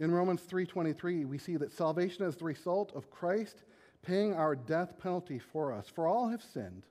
In 0.00 0.10
Romans 0.10 0.42
3:23, 0.42 1.24
we 1.24 1.38
see 1.38 1.56
that 1.56 1.72
salvation 1.72 2.24
is 2.24 2.36
the 2.36 2.44
result 2.44 2.92
of 2.94 3.10
Christ 3.10 3.64
paying 4.02 4.32
our 4.34 4.54
death 4.54 4.98
penalty 4.98 5.38
for 5.38 5.72
us. 5.72 5.88
For 5.88 6.06
all 6.06 6.28
have 6.28 6.42
sinned 6.42 6.86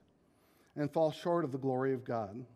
and 0.78 0.90
fall 0.90 1.12
short 1.12 1.44
of 1.44 1.52
the 1.52 1.58
glory 1.58 1.92
of 1.92 2.04
God. 2.04 2.46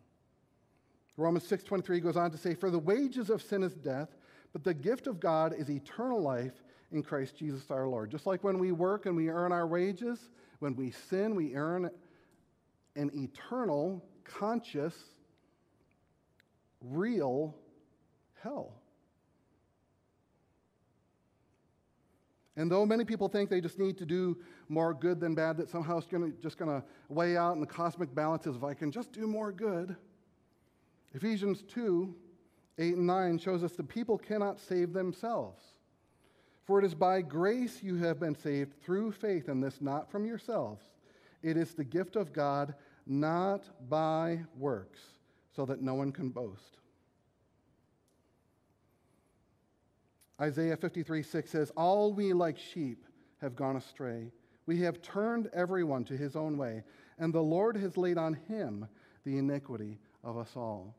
Romans 1.17 1.43
6:23 1.47 2.01
goes 2.01 2.17
on 2.17 2.31
to 2.31 2.37
say 2.37 2.55
for 2.55 2.71
the 2.71 2.79
wages 2.79 3.29
of 3.29 3.41
sin 3.43 3.61
is 3.61 3.75
death 3.75 4.09
but 4.53 4.63
the 4.63 4.73
gift 4.73 5.07
of 5.07 5.19
God 5.19 5.53
is 5.57 5.69
eternal 5.69 6.21
life 6.21 6.63
in 6.91 7.01
Christ 7.01 7.35
Jesus 7.35 7.69
our 7.71 7.87
Lord. 7.87 8.11
Just 8.11 8.27
like 8.27 8.43
when 8.43 8.59
we 8.59 8.71
work 8.71 9.07
and 9.07 9.15
we 9.15 9.29
earn 9.29 9.51
our 9.51 9.67
wages, 9.67 10.29
when 10.59 10.75
we 10.75 10.91
sin 10.91 11.35
we 11.35 11.55
earn 11.55 11.89
an 12.95 13.11
eternal 13.15 14.05
conscious, 14.23 14.95
real 16.81 17.55
hell. 18.41 18.75
And 22.55 22.71
though 22.71 22.85
many 22.85 23.03
people 23.03 23.27
think 23.27 23.49
they 23.49 23.61
just 23.61 23.79
need 23.79 23.97
to 23.97 24.05
do 24.05 24.37
more 24.73 24.93
good 24.93 25.19
than 25.19 25.35
bad, 25.35 25.57
that 25.57 25.69
somehow 25.69 25.97
it's 25.97 26.07
gonna, 26.07 26.31
just 26.41 26.57
going 26.57 26.71
to 26.71 26.85
weigh 27.09 27.37
out 27.37 27.53
in 27.53 27.61
the 27.61 27.67
cosmic 27.67 28.13
balances 28.13 28.55
if 28.55 28.63
I 28.63 28.73
can 28.73 28.91
just 28.91 29.11
do 29.11 29.27
more 29.27 29.51
good, 29.51 29.95
Ephesians 31.13 31.63
2 31.63 32.15
8 32.79 32.95
and 32.95 33.05
9 33.05 33.37
shows 33.37 33.63
us 33.63 33.73
the 33.73 33.83
people 33.83 34.17
cannot 34.17 34.59
save 34.59 34.93
themselves. 34.93 35.61
For 36.65 36.79
it 36.79 36.85
is 36.85 36.95
by 36.95 37.21
grace 37.21 37.83
you 37.83 37.97
have 37.97 38.19
been 38.19 38.35
saved 38.35 38.81
through 38.81 39.11
faith, 39.11 39.47
and 39.47 39.63
this 39.63 39.79
not 39.79 40.09
from 40.09 40.25
yourselves. 40.25 40.83
It 41.43 41.55
is 41.55 41.75
the 41.75 41.83
gift 41.83 42.15
of 42.15 42.33
God, 42.33 42.73
not 43.05 43.69
by 43.89 44.39
works, 44.57 45.01
so 45.55 45.65
that 45.65 45.81
no 45.81 45.93
one 45.93 46.11
can 46.11 46.29
boast. 46.29 46.77
Isaiah 50.41 50.77
53 50.77 51.21
6 51.21 51.49
says, 51.49 51.71
All 51.77 52.11
we 52.13 52.33
like 52.33 52.57
sheep 52.57 53.05
have 53.41 53.55
gone 53.55 53.75
astray. 53.75 54.31
We 54.65 54.79
have 54.81 55.01
turned 55.01 55.49
everyone 55.53 56.05
to 56.05 56.17
his 56.17 56.35
own 56.35 56.57
way, 56.57 56.83
and 57.17 57.33
the 57.33 57.41
Lord 57.41 57.75
has 57.77 57.97
laid 57.97 58.17
on 58.17 58.33
him 58.47 58.87
the 59.25 59.37
iniquity 59.37 59.99
of 60.23 60.37
us 60.37 60.51
all. 60.55 60.95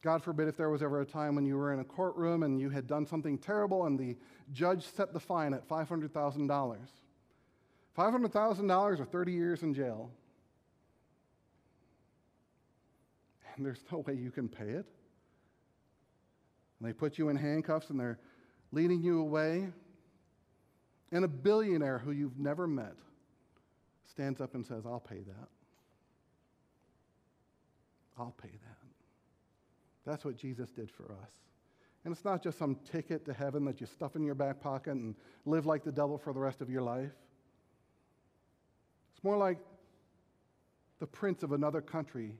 God 0.00 0.22
forbid 0.22 0.46
if 0.46 0.56
there 0.56 0.70
was 0.70 0.82
ever 0.82 1.00
a 1.00 1.06
time 1.06 1.34
when 1.34 1.44
you 1.44 1.56
were 1.56 1.72
in 1.72 1.80
a 1.80 1.84
courtroom 1.84 2.44
and 2.44 2.60
you 2.60 2.70
had 2.70 2.86
done 2.86 3.04
something 3.04 3.36
terrible 3.36 3.86
and 3.86 3.98
the 3.98 4.16
judge 4.52 4.84
set 4.84 5.12
the 5.12 5.18
fine 5.18 5.52
at 5.52 5.68
$500,000. 5.68 6.78
$500,000 7.96 9.00
or 9.00 9.04
30 9.04 9.32
years 9.32 9.62
in 9.64 9.74
jail. 9.74 10.12
And 13.56 13.66
there's 13.66 13.84
no 13.90 13.98
way 13.98 14.14
you 14.14 14.30
can 14.30 14.48
pay 14.48 14.68
it. 14.68 14.86
And 16.78 16.88
they 16.88 16.92
put 16.92 17.18
you 17.18 17.28
in 17.28 17.36
handcuffs 17.36 17.90
and 17.90 17.98
they're 17.98 18.20
leading 18.70 19.02
you 19.02 19.20
away. 19.20 19.68
And 21.10 21.24
a 21.24 21.28
billionaire 21.28 21.98
who 21.98 22.10
you've 22.10 22.38
never 22.38 22.66
met 22.66 22.94
stands 24.10 24.40
up 24.40 24.54
and 24.54 24.66
says, 24.66 24.84
I'll 24.84 25.00
pay 25.00 25.20
that. 25.20 25.48
I'll 28.18 28.34
pay 28.42 28.50
that. 28.50 28.88
That's 30.04 30.24
what 30.24 30.36
Jesus 30.36 30.70
did 30.70 30.90
for 30.90 31.12
us. 31.22 31.32
And 32.04 32.14
it's 32.14 32.24
not 32.24 32.42
just 32.42 32.58
some 32.58 32.76
ticket 32.90 33.24
to 33.26 33.32
heaven 33.32 33.64
that 33.66 33.80
you 33.80 33.86
stuff 33.86 34.16
in 34.16 34.24
your 34.24 34.34
back 34.34 34.60
pocket 34.60 34.92
and 34.94 35.14
live 35.44 35.66
like 35.66 35.84
the 35.84 35.92
devil 35.92 36.18
for 36.18 36.32
the 36.32 36.40
rest 36.40 36.60
of 36.60 36.70
your 36.70 36.82
life. 36.82 37.12
It's 39.14 39.24
more 39.24 39.36
like 39.36 39.58
the 41.00 41.06
prince 41.06 41.42
of 41.42 41.52
another 41.52 41.80
country 41.80 42.34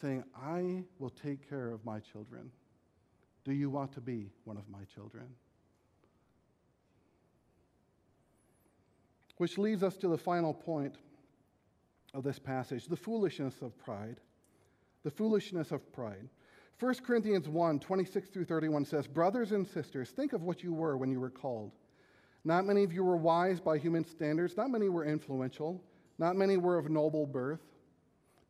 saying, 0.00 0.24
I 0.36 0.84
will 0.98 1.10
take 1.10 1.48
care 1.48 1.70
of 1.70 1.84
my 1.84 2.00
children. 2.00 2.50
Do 3.44 3.52
you 3.52 3.70
want 3.70 3.92
to 3.92 4.00
be 4.00 4.30
one 4.44 4.56
of 4.56 4.68
my 4.68 4.84
children? 4.94 5.26
Which 9.38 9.58
leads 9.58 9.82
us 9.82 9.96
to 9.98 10.08
the 10.08 10.18
final 10.18 10.52
point 10.52 10.96
of 12.14 12.22
this 12.22 12.38
passage 12.38 12.86
the 12.86 12.96
foolishness 12.96 13.62
of 13.62 13.76
pride. 13.78 14.20
The 15.04 15.10
foolishness 15.10 15.72
of 15.72 15.92
pride. 15.92 16.28
1 16.80 16.94
Corinthians 16.96 17.48
1 17.48 17.80
26 17.80 18.28
through 18.28 18.44
31 18.44 18.84
says, 18.84 19.06
Brothers 19.06 19.52
and 19.52 19.66
sisters, 19.66 20.10
think 20.10 20.32
of 20.32 20.42
what 20.42 20.62
you 20.62 20.72
were 20.72 20.96
when 20.96 21.10
you 21.10 21.18
were 21.18 21.30
called. 21.30 21.72
Not 22.44 22.66
many 22.66 22.84
of 22.84 22.92
you 22.92 23.02
were 23.02 23.16
wise 23.16 23.60
by 23.60 23.78
human 23.78 24.04
standards, 24.04 24.56
not 24.56 24.70
many 24.70 24.88
were 24.88 25.04
influential, 25.04 25.82
not 26.18 26.36
many 26.36 26.56
were 26.56 26.78
of 26.78 26.88
noble 26.88 27.26
birth. 27.26 27.60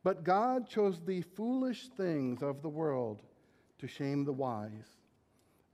But 0.03 0.23
God 0.23 0.67
chose 0.67 1.01
the 1.05 1.21
foolish 1.21 1.89
things 1.89 2.41
of 2.41 2.61
the 2.61 2.69
world 2.69 3.23
to 3.79 3.87
shame 3.87 4.25
the 4.25 4.31
wise. 4.31 4.97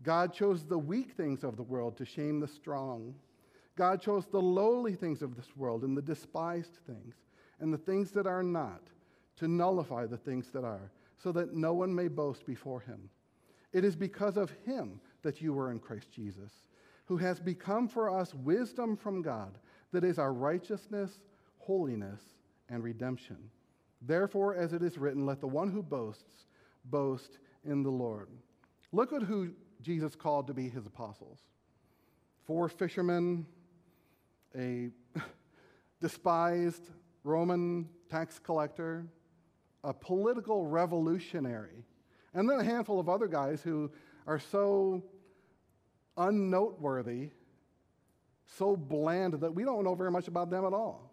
God 0.01 0.33
chose 0.33 0.65
the 0.65 0.77
weak 0.77 1.13
things 1.13 1.43
of 1.43 1.57
the 1.57 1.63
world 1.63 1.97
to 1.97 2.05
shame 2.05 2.39
the 2.39 2.47
strong. 2.47 3.15
God 3.75 4.01
chose 4.01 4.25
the 4.25 4.41
lowly 4.41 4.95
things 4.95 5.21
of 5.21 5.35
this 5.35 5.55
world 5.55 5.83
and 5.83 5.97
the 5.97 6.01
despised 6.01 6.77
things 6.87 7.15
and 7.59 7.73
the 7.73 7.77
things 7.77 8.11
that 8.11 8.27
are 8.27 8.43
not 8.43 8.81
to 9.37 9.47
nullify 9.47 10.05
the 10.05 10.17
things 10.17 10.49
that 10.51 10.63
are, 10.63 10.91
so 11.17 11.31
that 11.33 11.53
no 11.53 11.73
one 11.73 11.93
may 11.93 12.07
boast 12.07 12.45
before 12.45 12.79
him. 12.79 13.09
It 13.73 13.83
is 13.83 13.95
because 13.95 14.37
of 14.37 14.53
him 14.65 15.01
that 15.23 15.41
you 15.41 15.53
were 15.53 15.71
in 15.71 15.79
Christ 15.79 16.09
Jesus, 16.11 16.51
who 17.05 17.17
has 17.17 17.39
become 17.39 17.87
for 17.87 18.09
us 18.09 18.33
wisdom 18.33 18.95
from 18.95 19.21
God, 19.21 19.57
that 19.91 20.05
is 20.05 20.19
our 20.19 20.33
righteousness, 20.33 21.19
holiness, 21.57 22.21
and 22.69 22.83
redemption. 22.83 23.37
Therefore, 24.01 24.55
as 24.55 24.71
it 24.71 24.81
is 24.81 24.97
written, 24.97 25.25
let 25.25 25.41
the 25.41 25.47
one 25.47 25.69
who 25.69 25.83
boasts 25.83 26.45
boast 26.85 27.39
in 27.65 27.83
the 27.83 27.89
Lord. 27.89 28.29
Look 28.91 29.11
at 29.11 29.23
who 29.23 29.51
Jesus 29.81 30.15
called 30.15 30.47
to 30.47 30.53
be 30.53 30.69
his 30.69 30.85
apostles 30.85 31.39
four 32.45 32.69
fishermen, 32.69 33.45
a 34.57 34.89
despised 36.01 36.89
Roman 37.23 37.89
tax 38.09 38.39
collector, 38.39 39.05
a 39.83 39.93
political 39.93 40.65
revolutionary, 40.65 41.83
and 42.33 42.49
then 42.49 42.59
a 42.59 42.63
handful 42.63 42.99
of 42.99 43.09
other 43.09 43.27
guys 43.27 43.61
who 43.61 43.91
are 44.27 44.39
so 44.39 45.03
unnoteworthy, 46.17 47.29
so 48.57 48.75
bland 48.75 49.33
that 49.35 49.53
we 49.53 49.63
don't 49.63 49.83
know 49.83 49.95
very 49.95 50.11
much 50.11 50.27
about 50.27 50.49
them 50.49 50.65
at 50.65 50.73
all. 50.73 51.11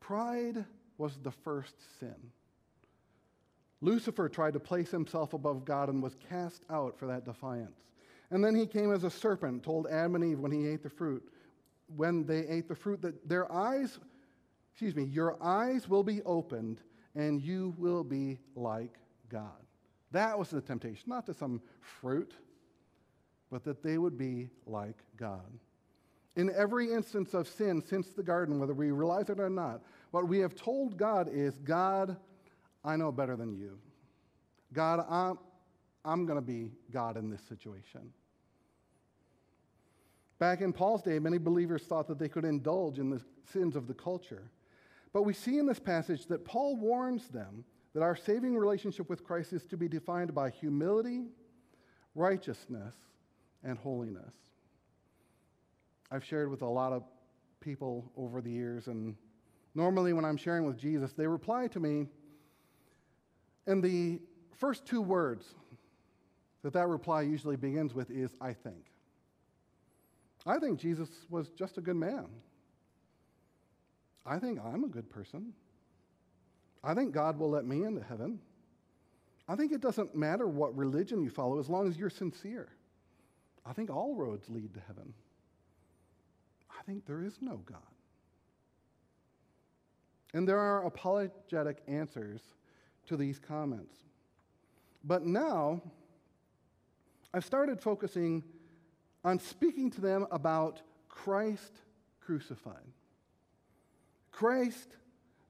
Pride 0.00 0.64
was 0.98 1.18
the 1.22 1.32
first 1.32 1.74
sin. 1.98 2.14
Lucifer 3.80 4.28
tried 4.28 4.54
to 4.54 4.60
place 4.60 4.90
himself 4.90 5.34
above 5.34 5.64
God 5.64 5.88
and 5.88 6.02
was 6.02 6.14
cast 6.30 6.64
out 6.70 6.98
for 6.98 7.06
that 7.06 7.24
defiance. 7.24 7.80
And 8.30 8.44
then 8.44 8.54
he 8.54 8.66
came 8.66 8.92
as 8.92 9.04
a 9.04 9.10
serpent, 9.10 9.62
told 9.62 9.86
Adam 9.86 10.16
and 10.16 10.24
Eve 10.24 10.40
when 10.40 10.52
he 10.52 10.66
ate 10.66 10.82
the 10.82 10.90
fruit, 10.90 11.22
when 11.94 12.26
they 12.26 12.46
ate 12.46 12.68
the 12.68 12.74
fruit, 12.74 13.00
that 13.02 13.28
their 13.28 13.50
eyes, 13.52 13.98
excuse 14.72 14.94
me, 14.96 15.04
your 15.04 15.36
eyes 15.42 15.88
will 15.88 16.02
be 16.02 16.22
opened 16.22 16.80
and 17.14 17.40
you 17.40 17.74
will 17.78 18.04
be 18.04 18.38
like 18.54 18.98
God. 19.28 19.62
That 20.10 20.38
was 20.38 20.50
the 20.50 20.60
temptation, 20.60 21.04
not 21.08 21.26
to 21.26 21.34
some 21.34 21.60
fruit, 21.80 22.34
but 23.50 23.64
that 23.64 23.82
they 23.82 23.98
would 23.98 24.18
be 24.18 24.48
like 24.66 24.98
God. 25.16 25.58
In 26.36 26.50
every 26.54 26.92
instance 26.92 27.32
of 27.32 27.48
sin 27.48 27.80
since 27.80 28.08
the 28.08 28.22
garden, 28.22 28.58
whether 28.58 28.74
we 28.74 28.90
realize 28.90 29.30
it 29.30 29.40
or 29.40 29.48
not, 29.48 29.82
what 30.10 30.28
we 30.28 30.38
have 30.40 30.54
told 30.54 30.96
God 30.96 31.28
is 31.32 31.58
God, 31.58 32.16
I 32.84 32.96
know 32.96 33.10
better 33.10 33.36
than 33.36 33.54
you. 33.54 33.78
God, 34.72 35.04
I'm, 35.08 35.38
I'm 36.06 36.24
going 36.24 36.38
to 36.38 36.46
be 36.46 36.70
God 36.92 37.16
in 37.16 37.28
this 37.28 37.42
situation. 37.42 38.12
Back 40.38 40.60
in 40.60 40.72
Paul's 40.72 41.02
day, 41.02 41.18
many 41.18 41.38
believers 41.38 41.82
thought 41.82 42.06
that 42.08 42.18
they 42.18 42.28
could 42.28 42.44
indulge 42.44 42.98
in 42.98 43.10
the 43.10 43.20
sins 43.52 43.74
of 43.74 43.88
the 43.88 43.94
culture. 43.94 44.50
But 45.12 45.22
we 45.22 45.32
see 45.32 45.58
in 45.58 45.66
this 45.66 45.80
passage 45.80 46.26
that 46.26 46.44
Paul 46.44 46.76
warns 46.76 47.28
them 47.28 47.64
that 47.94 48.02
our 48.02 48.14
saving 48.14 48.56
relationship 48.56 49.08
with 49.08 49.24
Christ 49.24 49.52
is 49.52 49.64
to 49.66 49.76
be 49.76 49.88
defined 49.88 50.34
by 50.34 50.50
humility, 50.50 51.24
righteousness, 52.14 52.94
and 53.64 53.78
holiness. 53.78 54.34
I've 56.12 56.24
shared 56.24 56.50
with 56.50 56.62
a 56.62 56.68
lot 56.68 56.92
of 56.92 57.02
people 57.60 58.12
over 58.16 58.40
the 58.40 58.50
years, 58.50 58.86
and 58.86 59.16
normally 59.74 60.12
when 60.12 60.24
I'm 60.24 60.36
sharing 60.36 60.66
with 60.66 60.78
Jesus, 60.78 61.14
they 61.14 61.26
reply 61.26 61.66
to 61.68 61.80
me, 61.80 62.06
and 63.66 63.82
the 63.82 64.20
first 64.54 64.86
two 64.86 65.00
words 65.00 65.54
that 66.66 66.72
that 66.72 66.88
reply 66.88 67.22
usually 67.22 67.54
begins 67.54 67.94
with 67.94 68.10
is, 68.10 68.32
I 68.40 68.52
think. 68.52 68.86
I 70.44 70.58
think 70.58 70.80
Jesus 70.80 71.08
was 71.30 71.50
just 71.50 71.78
a 71.78 71.80
good 71.80 71.94
man. 71.94 72.26
I 74.26 74.40
think 74.40 74.58
I'm 74.58 74.82
a 74.82 74.88
good 74.88 75.08
person. 75.08 75.52
I 76.82 76.92
think 76.92 77.14
God 77.14 77.38
will 77.38 77.50
let 77.50 77.64
me 77.64 77.84
into 77.84 78.02
heaven. 78.02 78.40
I 79.46 79.54
think 79.54 79.70
it 79.70 79.80
doesn't 79.80 80.16
matter 80.16 80.48
what 80.48 80.76
religion 80.76 81.22
you 81.22 81.30
follow 81.30 81.60
as 81.60 81.68
long 81.68 81.86
as 81.86 81.96
you're 81.96 82.10
sincere. 82.10 82.66
I 83.64 83.72
think 83.72 83.88
all 83.88 84.16
roads 84.16 84.48
lead 84.48 84.74
to 84.74 84.80
heaven. 84.88 85.14
I 86.68 86.82
think 86.82 87.06
there 87.06 87.22
is 87.22 87.38
no 87.40 87.58
God. 87.58 87.78
And 90.34 90.48
there 90.48 90.58
are 90.58 90.84
apologetic 90.84 91.76
answers 91.86 92.40
to 93.06 93.16
these 93.16 93.38
comments. 93.38 93.94
But 95.04 95.24
now, 95.24 95.80
I've 97.36 97.44
started 97.44 97.82
focusing 97.82 98.42
on 99.22 99.38
speaking 99.38 99.90
to 99.90 100.00
them 100.00 100.26
about 100.30 100.80
Christ 101.06 101.82
crucified. 102.18 102.86
Christ, 104.32 104.96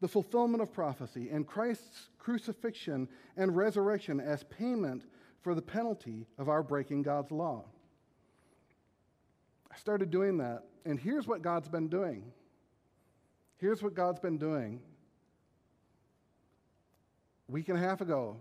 the 0.01 0.09
fulfillment 0.09 0.63
of 0.63 0.73
prophecy, 0.73 1.29
and 1.31 1.47
Christ's 1.47 2.09
crucifixion 2.19 3.09
and 3.37 3.57
resurrection 3.57 4.19
as 4.19 4.43
payment 4.45 5.05
for 5.43 5.55
the 5.55 5.63
penalty 5.63 6.27
of 6.39 6.49
our 6.49 6.65
breaking 6.65 7.03
God's 7.03 7.31
law. 7.31 7.67
I 9.73 9.77
started 9.77 10.11
doing 10.11 10.39
that, 10.39 10.65
and 10.85 10.99
here's 10.99 11.29
what 11.29 11.41
God's 11.41 11.69
been 11.69 11.87
doing. 11.87 12.33
Here's 13.59 13.81
what 13.81 13.95
God's 13.95 14.19
been 14.19 14.39
doing 14.39 14.81
A 17.49 17.53
week 17.53 17.69
and 17.69 17.79
a 17.79 17.81
half 17.81 18.01
ago, 18.01 18.39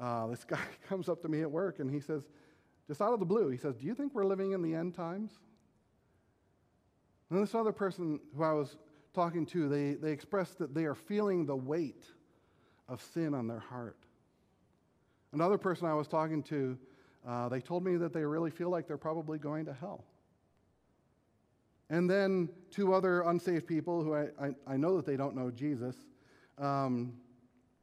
uh, 0.00 0.26
this 0.28 0.44
guy 0.48 0.60
comes 0.88 1.08
up 1.08 1.22
to 1.22 1.28
me 1.28 1.42
at 1.42 1.50
work 1.50 1.78
and 1.78 1.90
he 1.90 2.00
says, 2.00 2.22
just 2.88 3.00
out 3.00 3.12
of 3.12 3.20
the 3.20 3.26
blue, 3.26 3.50
he 3.50 3.56
says, 3.56 3.76
Do 3.76 3.86
you 3.86 3.94
think 3.94 4.14
we're 4.14 4.24
living 4.24 4.52
in 4.52 4.62
the 4.62 4.74
end 4.74 4.94
times? 4.94 5.30
And 7.30 7.40
this 7.40 7.54
other 7.54 7.70
person 7.70 8.18
who 8.36 8.42
I 8.42 8.52
was 8.52 8.76
talking 9.14 9.46
to, 9.46 9.68
they, 9.68 9.94
they 9.94 10.10
expressed 10.10 10.58
that 10.58 10.74
they 10.74 10.84
are 10.84 10.96
feeling 10.96 11.46
the 11.46 11.54
weight 11.54 12.04
of 12.88 13.00
sin 13.14 13.34
on 13.34 13.46
their 13.46 13.60
heart. 13.60 13.98
Another 15.32 15.58
person 15.58 15.86
I 15.86 15.94
was 15.94 16.08
talking 16.08 16.42
to, 16.44 16.76
uh, 17.26 17.48
they 17.48 17.60
told 17.60 17.84
me 17.84 17.96
that 17.96 18.12
they 18.12 18.24
really 18.24 18.50
feel 18.50 18.70
like 18.70 18.88
they're 18.88 18.98
probably 18.98 19.38
going 19.38 19.64
to 19.66 19.72
hell. 19.72 20.04
And 21.88 22.10
then 22.10 22.48
two 22.70 22.92
other 22.94 23.22
unsaved 23.22 23.66
people 23.66 24.02
who 24.02 24.14
I, 24.14 24.28
I, 24.40 24.50
I 24.66 24.76
know 24.76 24.96
that 24.96 25.06
they 25.06 25.16
don't 25.16 25.36
know 25.36 25.50
Jesus, 25.50 25.94
um, 26.58 27.12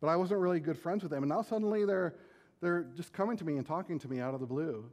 but 0.01 0.07
I 0.07 0.15
wasn't 0.15 0.39
really 0.39 0.59
good 0.59 0.77
friends 0.77 1.03
with 1.03 1.11
them. 1.11 1.23
And 1.23 1.29
now 1.29 1.41
suddenly 1.41 1.85
they're, 1.85 2.15
they're 2.61 2.85
just 2.95 3.13
coming 3.13 3.37
to 3.37 3.45
me 3.45 3.57
and 3.57 3.65
talking 3.65 3.99
to 3.99 4.07
me 4.07 4.19
out 4.19 4.33
of 4.33 4.39
the 4.39 4.45
blue 4.45 4.89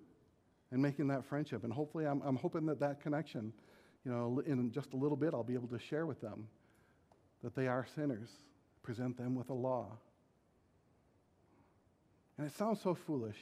and 0.70 0.80
making 0.80 1.08
that 1.08 1.24
friendship. 1.24 1.64
And 1.64 1.72
hopefully, 1.72 2.06
I'm, 2.06 2.22
I'm 2.22 2.36
hoping 2.36 2.66
that 2.66 2.80
that 2.80 3.00
connection, 3.00 3.52
you 4.04 4.10
know, 4.10 4.42
in 4.46 4.72
just 4.72 4.92
a 4.92 4.96
little 4.96 5.16
bit, 5.16 5.34
I'll 5.34 5.44
be 5.44 5.54
able 5.54 5.68
to 5.68 5.78
share 5.78 6.06
with 6.06 6.20
them 6.20 6.48
that 7.42 7.54
they 7.54 7.68
are 7.68 7.86
sinners, 7.94 8.28
present 8.82 9.16
them 9.16 9.34
with 9.34 9.50
a 9.50 9.54
law. 9.54 9.98
And 12.38 12.46
it 12.46 12.56
sounds 12.56 12.80
so 12.80 12.94
foolish. 12.94 13.38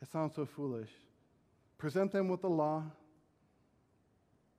It 0.00 0.08
sounds 0.10 0.34
so 0.34 0.46
foolish. 0.46 0.90
Present 1.78 2.12
them 2.12 2.28
with 2.28 2.42
the 2.42 2.48
law 2.48 2.84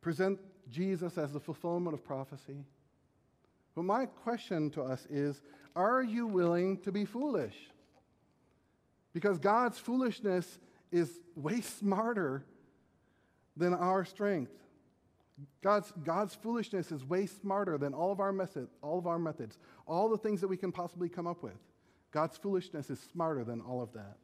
present 0.04 0.38
Jesus 0.70 1.18
as 1.18 1.32
the 1.32 1.40
fulfillment 1.40 1.96
of 1.96 2.04
prophecy. 2.04 2.66
But 3.74 3.86
my 3.86 4.06
question 4.06 4.70
to 4.72 4.84
us 4.84 5.08
is 5.10 5.42
are 5.76 6.02
you 6.02 6.28
willing 6.28 6.78
to 6.80 6.92
be 6.92 7.06
foolish? 7.06 7.56
Because 9.14 9.40
God's 9.40 9.78
foolishness 9.78 10.60
is 10.92 11.20
way 11.36 11.62
smarter 11.62 12.44
than 13.56 13.74
our 13.74 14.06
strength. 14.06 14.52
God's, 15.62 15.92
God's 16.04 16.36
foolishness 16.36 16.92
is 16.92 17.04
way 17.04 17.26
smarter 17.26 17.78
than 17.78 17.94
all 17.94 18.12
of 18.12 18.20
our 18.20 18.32
method, 18.32 18.68
all 18.82 19.00
of 19.00 19.08
our 19.08 19.20
methods, 19.20 19.58
all 19.88 20.10
the 20.10 20.18
things 20.18 20.42
that 20.42 20.48
we 20.48 20.58
can 20.58 20.72
possibly 20.72 21.10
come 21.10 21.28
up 21.28 21.42
with. 21.44 21.58
God's 22.12 22.38
foolishness 22.38 22.90
is 22.90 23.00
smarter 23.12 23.44
than 23.44 23.62
all 23.62 23.82
of 23.82 23.94
that. 23.94 24.18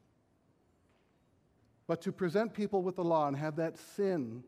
But 1.88 2.02
to 2.04 2.12
present 2.12 2.54
people 2.54 2.84
with 2.84 2.98
the 2.98 3.04
law 3.04 3.28
and 3.28 3.36
have 3.36 3.56
that 3.56 3.78
sin 3.96 4.44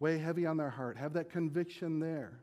weigh 0.00 0.18
heavy 0.18 0.44
on 0.44 0.56
their 0.56 0.70
heart, 0.70 0.96
have 0.96 1.12
that 1.12 1.30
conviction 1.30 2.00
there, 2.00 2.40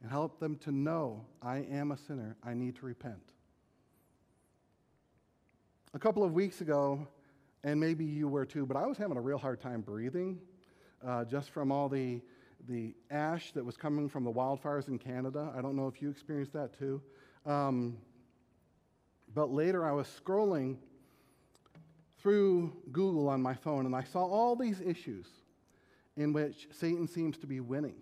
and 0.00 0.10
help 0.10 0.40
them 0.40 0.56
to 0.56 0.72
know 0.72 1.24
I 1.42 1.58
am 1.70 1.92
a 1.92 1.96
sinner, 1.96 2.36
I 2.42 2.54
need 2.54 2.76
to 2.76 2.86
repent. 2.86 3.32
A 5.92 5.98
couple 5.98 6.22
of 6.22 6.32
weeks 6.32 6.60
ago, 6.60 7.06
and 7.64 7.78
maybe 7.78 8.04
you 8.04 8.28
were 8.28 8.46
too, 8.46 8.64
but 8.64 8.76
I 8.76 8.86
was 8.86 8.96
having 8.96 9.16
a 9.16 9.20
real 9.20 9.38
hard 9.38 9.60
time 9.60 9.80
breathing 9.80 10.38
uh, 11.06 11.24
just 11.24 11.50
from 11.50 11.70
all 11.70 11.88
the, 11.88 12.20
the 12.68 12.94
ash 13.10 13.52
that 13.52 13.64
was 13.64 13.76
coming 13.76 14.08
from 14.08 14.24
the 14.24 14.32
wildfires 14.32 14.88
in 14.88 14.98
Canada. 14.98 15.52
I 15.56 15.60
don't 15.60 15.76
know 15.76 15.88
if 15.88 16.00
you 16.00 16.10
experienced 16.10 16.52
that 16.54 16.78
too. 16.78 17.02
Um, 17.44 17.98
but 19.34 19.52
later 19.52 19.84
I 19.84 19.92
was 19.92 20.06
scrolling 20.08 20.76
through 22.18 22.72
Google 22.92 23.28
on 23.28 23.40
my 23.40 23.54
phone 23.54 23.86
and 23.86 23.94
I 23.94 24.04
saw 24.04 24.24
all 24.24 24.56
these 24.56 24.80
issues 24.80 25.26
in 26.16 26.32
which 26.32 26.68
Satan 26.70 27.08
seems 27.08 27.38
to 27.38 27.46
be 27.46 27.60
winning. 27.60 27.94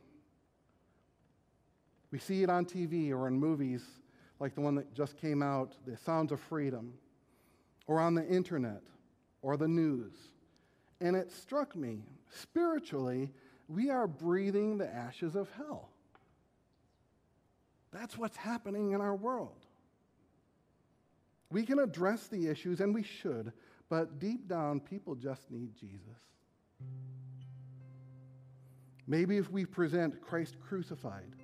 We 2.11 2.19
see 2.19 2.43
it 2.43 2.51
on 2.51 2.65
TV 2.65 3.11
or 3.11 3.29
in 3.29 3.39
movies 3.39 3.85
like 4.41 4.55
the 4.55 4.61
one 4.61 4.75
that 4.77 4.95
just 4.95 5.17
came 5.17 5.43
out, 5.43 5.75
The 5.85 5.97
Sounds 5.97 6.33
of 6.33 6.41
Freedom, 6.41 6.95
or 7.87 8.01
on 8.01 8.15
the 8.15 8.27
internet 8.27 8.83
or 9.43 9.57
the 9.57 9.69
news. 9.69 10.15
And 11.01 11.17
it 11.17 11.31
struck 11.31 11.77
me 11.77 12.05
spiritually, 12.31 13.31
we 13.69 13.91
are 13.91 14.07
breathing 14.07 14.79
the 14.79 14.89
ashes 14.89 15.35
of 15.37 15.51
hell. 15.57 15.91
That's 17.93 18.17
what's 18.19 18.37
happening 18.37 18.93
in 18.93 19.01
our 19.01 19.17
world. 19.17 19.67
We 21.51 21.65
can 21.65 21.79
address 21.79 22.27
the 22.29 22.49
issues, 22.49 22.81
and 22.81 22.95
we 22.95 23.03
should, 23.03 23.53
but 23.89 24.19
deep 24.19 24.49
down, 24.49 24.81
people 24.81 25.15
just 25.15 25.51
need 25.51 25.75
Jesus. 25.75 26.01
Maybe 29.07 29.39
if 29.39 29.51
we 29.51 29.65
present 29.65 30.21
Christ 30.21 30.57
crucified 30.61 31.38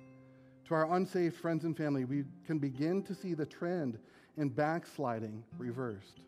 to 0.67 0.73
our 0.73 0.95
unsaved 0.95 1.35
friends 1.35 1.63
and 1.63 1.77
family, 1.77 2.05
we 2.05 2.23
can 2.45 2.57
begin 2.57 3.03
to 3.03 3.13
see 3.13 3.33
the 3.33 3.45
trend 3.45 3.99
in 4.37 4.49
backsliding 4.49 5.43
reversed. 5.57 6.21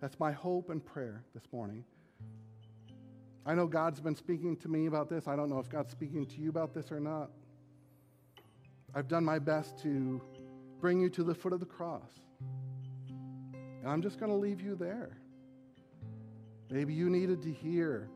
That's 0.00 0.18
my 0.18 0.32
hope 0.32 0.70
and 0.70 0.84
prayer 0.84 1.22
this 1.34 1.44
morning. 1.52 1.84
I 3.44 3.54
know 3.54 3.66
God's 3.66 4.00
been 4.00 4.16
speaking 4.16 4.56
to 4.58 4.68
me 4.68 4.86
about 4.86 5.08
this. 5.08 5.28
I 5.28 5.36
don't 5.36 5.48
know 5.48 5.58
if 5.58 5.68
God's 5.68 5.90
speaking 5.90 6.26
to 6.26 6.40
you 6.40 6.48
about 6.48 6.74
this 6.74 6.90
or 6.90 7.00
not. 7.00 7.30
I've 8.94 9.08
done 9.08 9.24
my 9.24 9.38
best 9.38 9.78
to 9.82 10.20
bring 10.80 11.00
you 11.00 11.10
to 11.10 11.22
the 11.22 11.34
foot 11.34 11.52
of 11.52 11.60
the 11.60 11.66
cross. 11.66 12.10
And 13.82 13.88
I'm 13.88 14.02
just 14.02 14.18
going 14.18 14.32
to 14.32 14.38
leave 14.38 14.60
you 14.60 14.74
there. 14.74 15.16
Maybe 16.70 16.94
you 16.94 17.08
needed 17.08 17.42
to 17.42 17.52
hear 17.52 18.08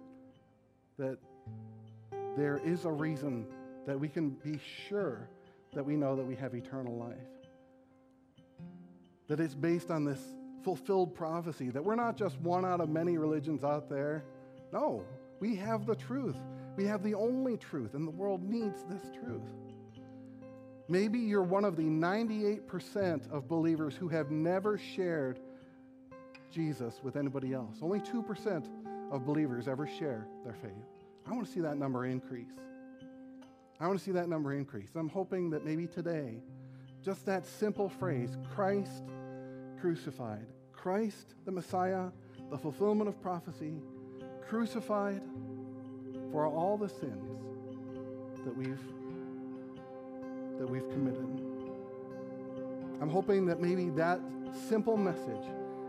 that 0.98 1.18
there 2.36 2.60
is 2.64 2.84
a 2.84 2.90
reason 2.90 3.46
that 3.86 3.98
we 3.98 4.08
can 4.08 4.30
be 4.30 4.58
sure 4.88 5.28
that 5.74 5.84
we 5.84 5.96
know 5.96 6.16
that 6.16 6.24
we 6.24 6.36
have 6.36 6.54
eternal 6.54 6.96
life. 6.96 7.16
That 9.28 9.40
it's 9.40 9.54
based 9.54 9.90
on 9.90 10.04
this 10.04 10.20
fulfilled 10.62 11.14
prophecy, 11.14 11.70
that 11.70 11.82
we're 11.82 11.94
not 11.94 12.16
just 12.16 12.38
one 12.40 12.64
out 12.64 12.80
of 12.80 12.88
many 12.88 13.16
religions 13.16 13.64
out 13.64 13.88
there. 13.88 14.24
No, 14.72 15.04
we 15.40 15.56
have 15.56 15.86
the 15.86 15.96
truth. 15.96 16.36
We 16.76 16.84
have 16.86 17.02
the 17.02 17.14
only 17.14 17.56
truth, 17.56 17.94
and 17.94 18.06
the 18.06 18.12
world 18.12 18.42
needs 18.42 18.84
this 18.88 19.02
truth. 19.22 19.42
Maybe 20.88 21.18
you're 21.18 21.42
one 21.42 21.64
of 21.64 21.76
the 21.76 21.84
98% 21.84 23.30
of 23.30 23.46
believers 23.46 23.94
who 23.94 24.08
have 24.08 24.30
never 24.30 24.76
shared 24.76 25.38
Jesus 26.50 27.00
with 27.02 27.16
anybody 27.16 27.54
else. 27.54 27.76
Only 27.80 28.00
2% 28.00 28.66
of 29.12 29.24
believers 29.24 29.68
ever 29.68 29.86
share 29.86 30.26
their 30.44 30.54
faith. 30.54 30.72
I 31.26 31.32
want 31.32 31.46
to 31.46 31.52
see 31.52 31.60
that 31.60 31.78
number 31.78 32.06
increase. 32.06 32.50
I 33.80 33.86
want 33.86 33.98
to 33.98 34.04
see 34.04 34.12
that 34.12 34.28
number 34.28 34.52
increase. 34.52 34.90
I'm 34.94 35.08
hoping 35.08 35.50
that 35.50 35.64
maybe 35.64 35.86
today, 35.86 36.42
just 37.02 37.24
that 37.26 37.46
simple 37.46 37.88
phrase, 37.88 38.36
Christ 38.54 39.04
crucified, 39.80 40.46
Christ 40.72 41.34
the 41.46 41.50
Messiah, 41.50 42.08
the 42.50 42.58
fulfillment 42.58 43.08
of 43.08 43.20
prophecy, 43.22 43.72
crucified 44.46 45.22
for 46.30 46.46
all 46.46 46.76
the 46.76 46.88
sins 46.88 47.40
that 48.44 48.54
we've 48.54 48.80
that 50.58 50.68
we've 50.68 50.88
committed. 50.90 51.40
I'm 53.00 53.08
hoping 53.08 53.46
that 53.46 53.62
maybe 53.62 53.88
that 53.90 54.20
simple 54.68 54.98
message 54.98 55.46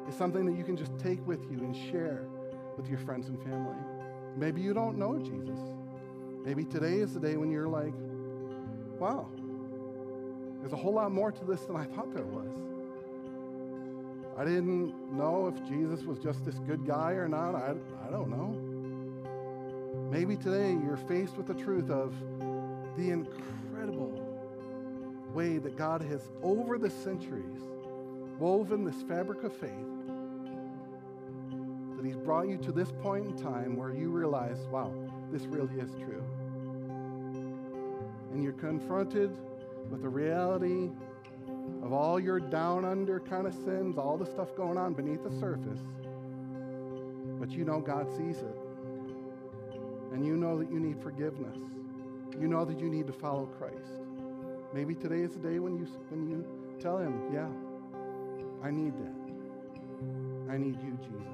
is 0.08 0.16
something 0.16 0.46
that 0.46 0.58
you 0.58 0.64
can 0.64 0.78
just 0.78 0.98
take 0.98 1.26
with 1.28 1.42
you 1.52 1.58
and 1.58 1.76
share 1.92 2.24
with 2.78 2.88
your 2.88 3.00
friends 3.00 3.28
and 3.28 3.38
family. 3.44 3.76
Maybe 4.38 4.62
you 4.62 4.74
don't 4.74 4.98
know 4.98 5.20
Jesus. 5.20 5.60
Maybe 6.44 6.66
today 6.66 6.96
is 6.96 7.14
the 7.14 7.20
day 7.20 7.38
when 7.38 7.52
you're 7.52 7.68
like, 7.68 7.94
wow, 9.00 9.28
there's 10.60 10.74
a 10.74 10.78
whole 10.78 10.94
lot 10.94 11.12
more 11.12 11.32
to 11.32 11.46
this 11.46 11.62
than 11.62 11.76
I 11.76 11.86
thought 11.86 12.14
there 12.14 12.26
was. 12.26 12.50
I 14.38 14.46
didn't 14.46 14.94
know 15.16 15.48
if 15.48 15.68
Jesus 15.68 16.04
was 16.04 16.18
just 16.18 16.44
this 16.46 16.56
good 16.60 16.86
guy 16.86 17.12
or 17.12 17.28
not. 17.28 17.54
I, 17.54 17.76
I 18.08 18.10
don't 18.10 18.30
know. 18.30 20.10
Maybe 20.12 20.36
today 20.36 20.72
you're 20.72 20.98
faced 20.98 21.38
with 21.38 21.48
the 21.48 21.54
truth 21.54 21.90
of 21.90 22.14
the 22.98 23.12
incredible 23.12 24.18
way 25.34 25.58
that 25.58 25.78
God 25.78 26.02
has, 26.02 26.30
over 26.42 26.78
the 26.78 26.90
centuries, 26.90 27.62
woven 28.40 28.84
this 28.84 29.02
fabric 29.04 29.44
of 29.44 29.54
faith 29.54 29.70
that 31.98 32.06
He's 32.06 32.18
brought 32.18 32.48
you 32.48 32.58
to 32.58 32.72
this 32.72 32.92
point 33.04 33.26
in 33.26 33.38
time 33.38 33.76
where 33.76 33.94
you 33.94 34.10
realize, 34.10 34.58
wow, 34.72 34.92
this 35.32 35.44
really 35.44 35.80
is 35.80 35.92
true. 35.92 36.21
And 38.32 38.44
you're 38.44 38.54
confronted 38.54 39.36
with 39.90 40.02
the 40.02 40.10
reality 40.10 40.90
of 41.84 41.94
all 41.94 42.20
your 42.20 42.40
down 42.40 42.86
under 42.86 43.20
kind 43.20 43.46
of 43.46 43.54
sins, 43.54 43.98
all 43.98 44.18
the 44.18 44.26
stuff 44.26 44.56
going 44.56 44.78
on 44.78 44.94
beneath 44.94 45.24
the 45.24 45.40
surface. 45.40 45.80
But 47.40 47.52
you 47.52 47.66
know 47.66 47.80
God 47.80 48.08
sees 48.16 48.38
it. 48.38 48.56
And 50.14 50.26
you 50.26 50.38
know 50.38 50.58
that 50.60 50.72
you 50.72 50.80
need 50.80 51.02
forgiveness. 51.02 51.58
You 52.40 52.48
know 52.48 52.66
that 52.66 52.80
you 52.80 52.90
need 52.90 53.08
to 53.08 53.14
follow 53.14 53.46
Christ. 53.46 54.02
Maybe 54.74 54.96
today 54.96 55.22
is 55.22 55.34
the 55.34 55.40
day 55.40 55.60
when 55.60 55.76
you, 55.76 55.86
when 56.10 56.30
you 56.30 56.46
tell 56.80 56.98
Him, 56.98 57.22
yeah, 57.34 57.50
I 58.64 58.72
need 58.72 58.94
that. 58.94 60.54
I 60.54 60.58
need 60.58 60.78
you, 60.82 60.98
Jesus. 61.02 61.28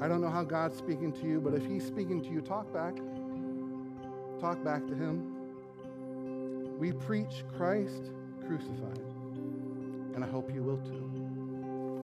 I 0.00 0.08
don't 0.08 0.20
know 0.20 0.30
how 0.30 0.44
God's 0.44 0.76
speaking 0.76 1.12
to 1.12 1.26
you, 1.26 1.40
but 1.40 1.54
if 1.54 1.64
He's 1.66 1.86
speaking 1.86 2.22
to 2.22 2.28
you, 2.28 2.40
talk 2.40 2.72
back. 2.72 2.94
Talk 4.40 4.62
back 4.64 4.86
to 4.86 4.94
Him. 4.94 5.32
We 6.78 6.92
preach 6.92 7.44
Christ 7.56 8.10
crucified, 8.46 9.00
and 10.14 10.24
I 10.24 10.26
hope 10.26 10.52
you 10.52 10.62
will 10.62 10.78
too. 10.78 11.23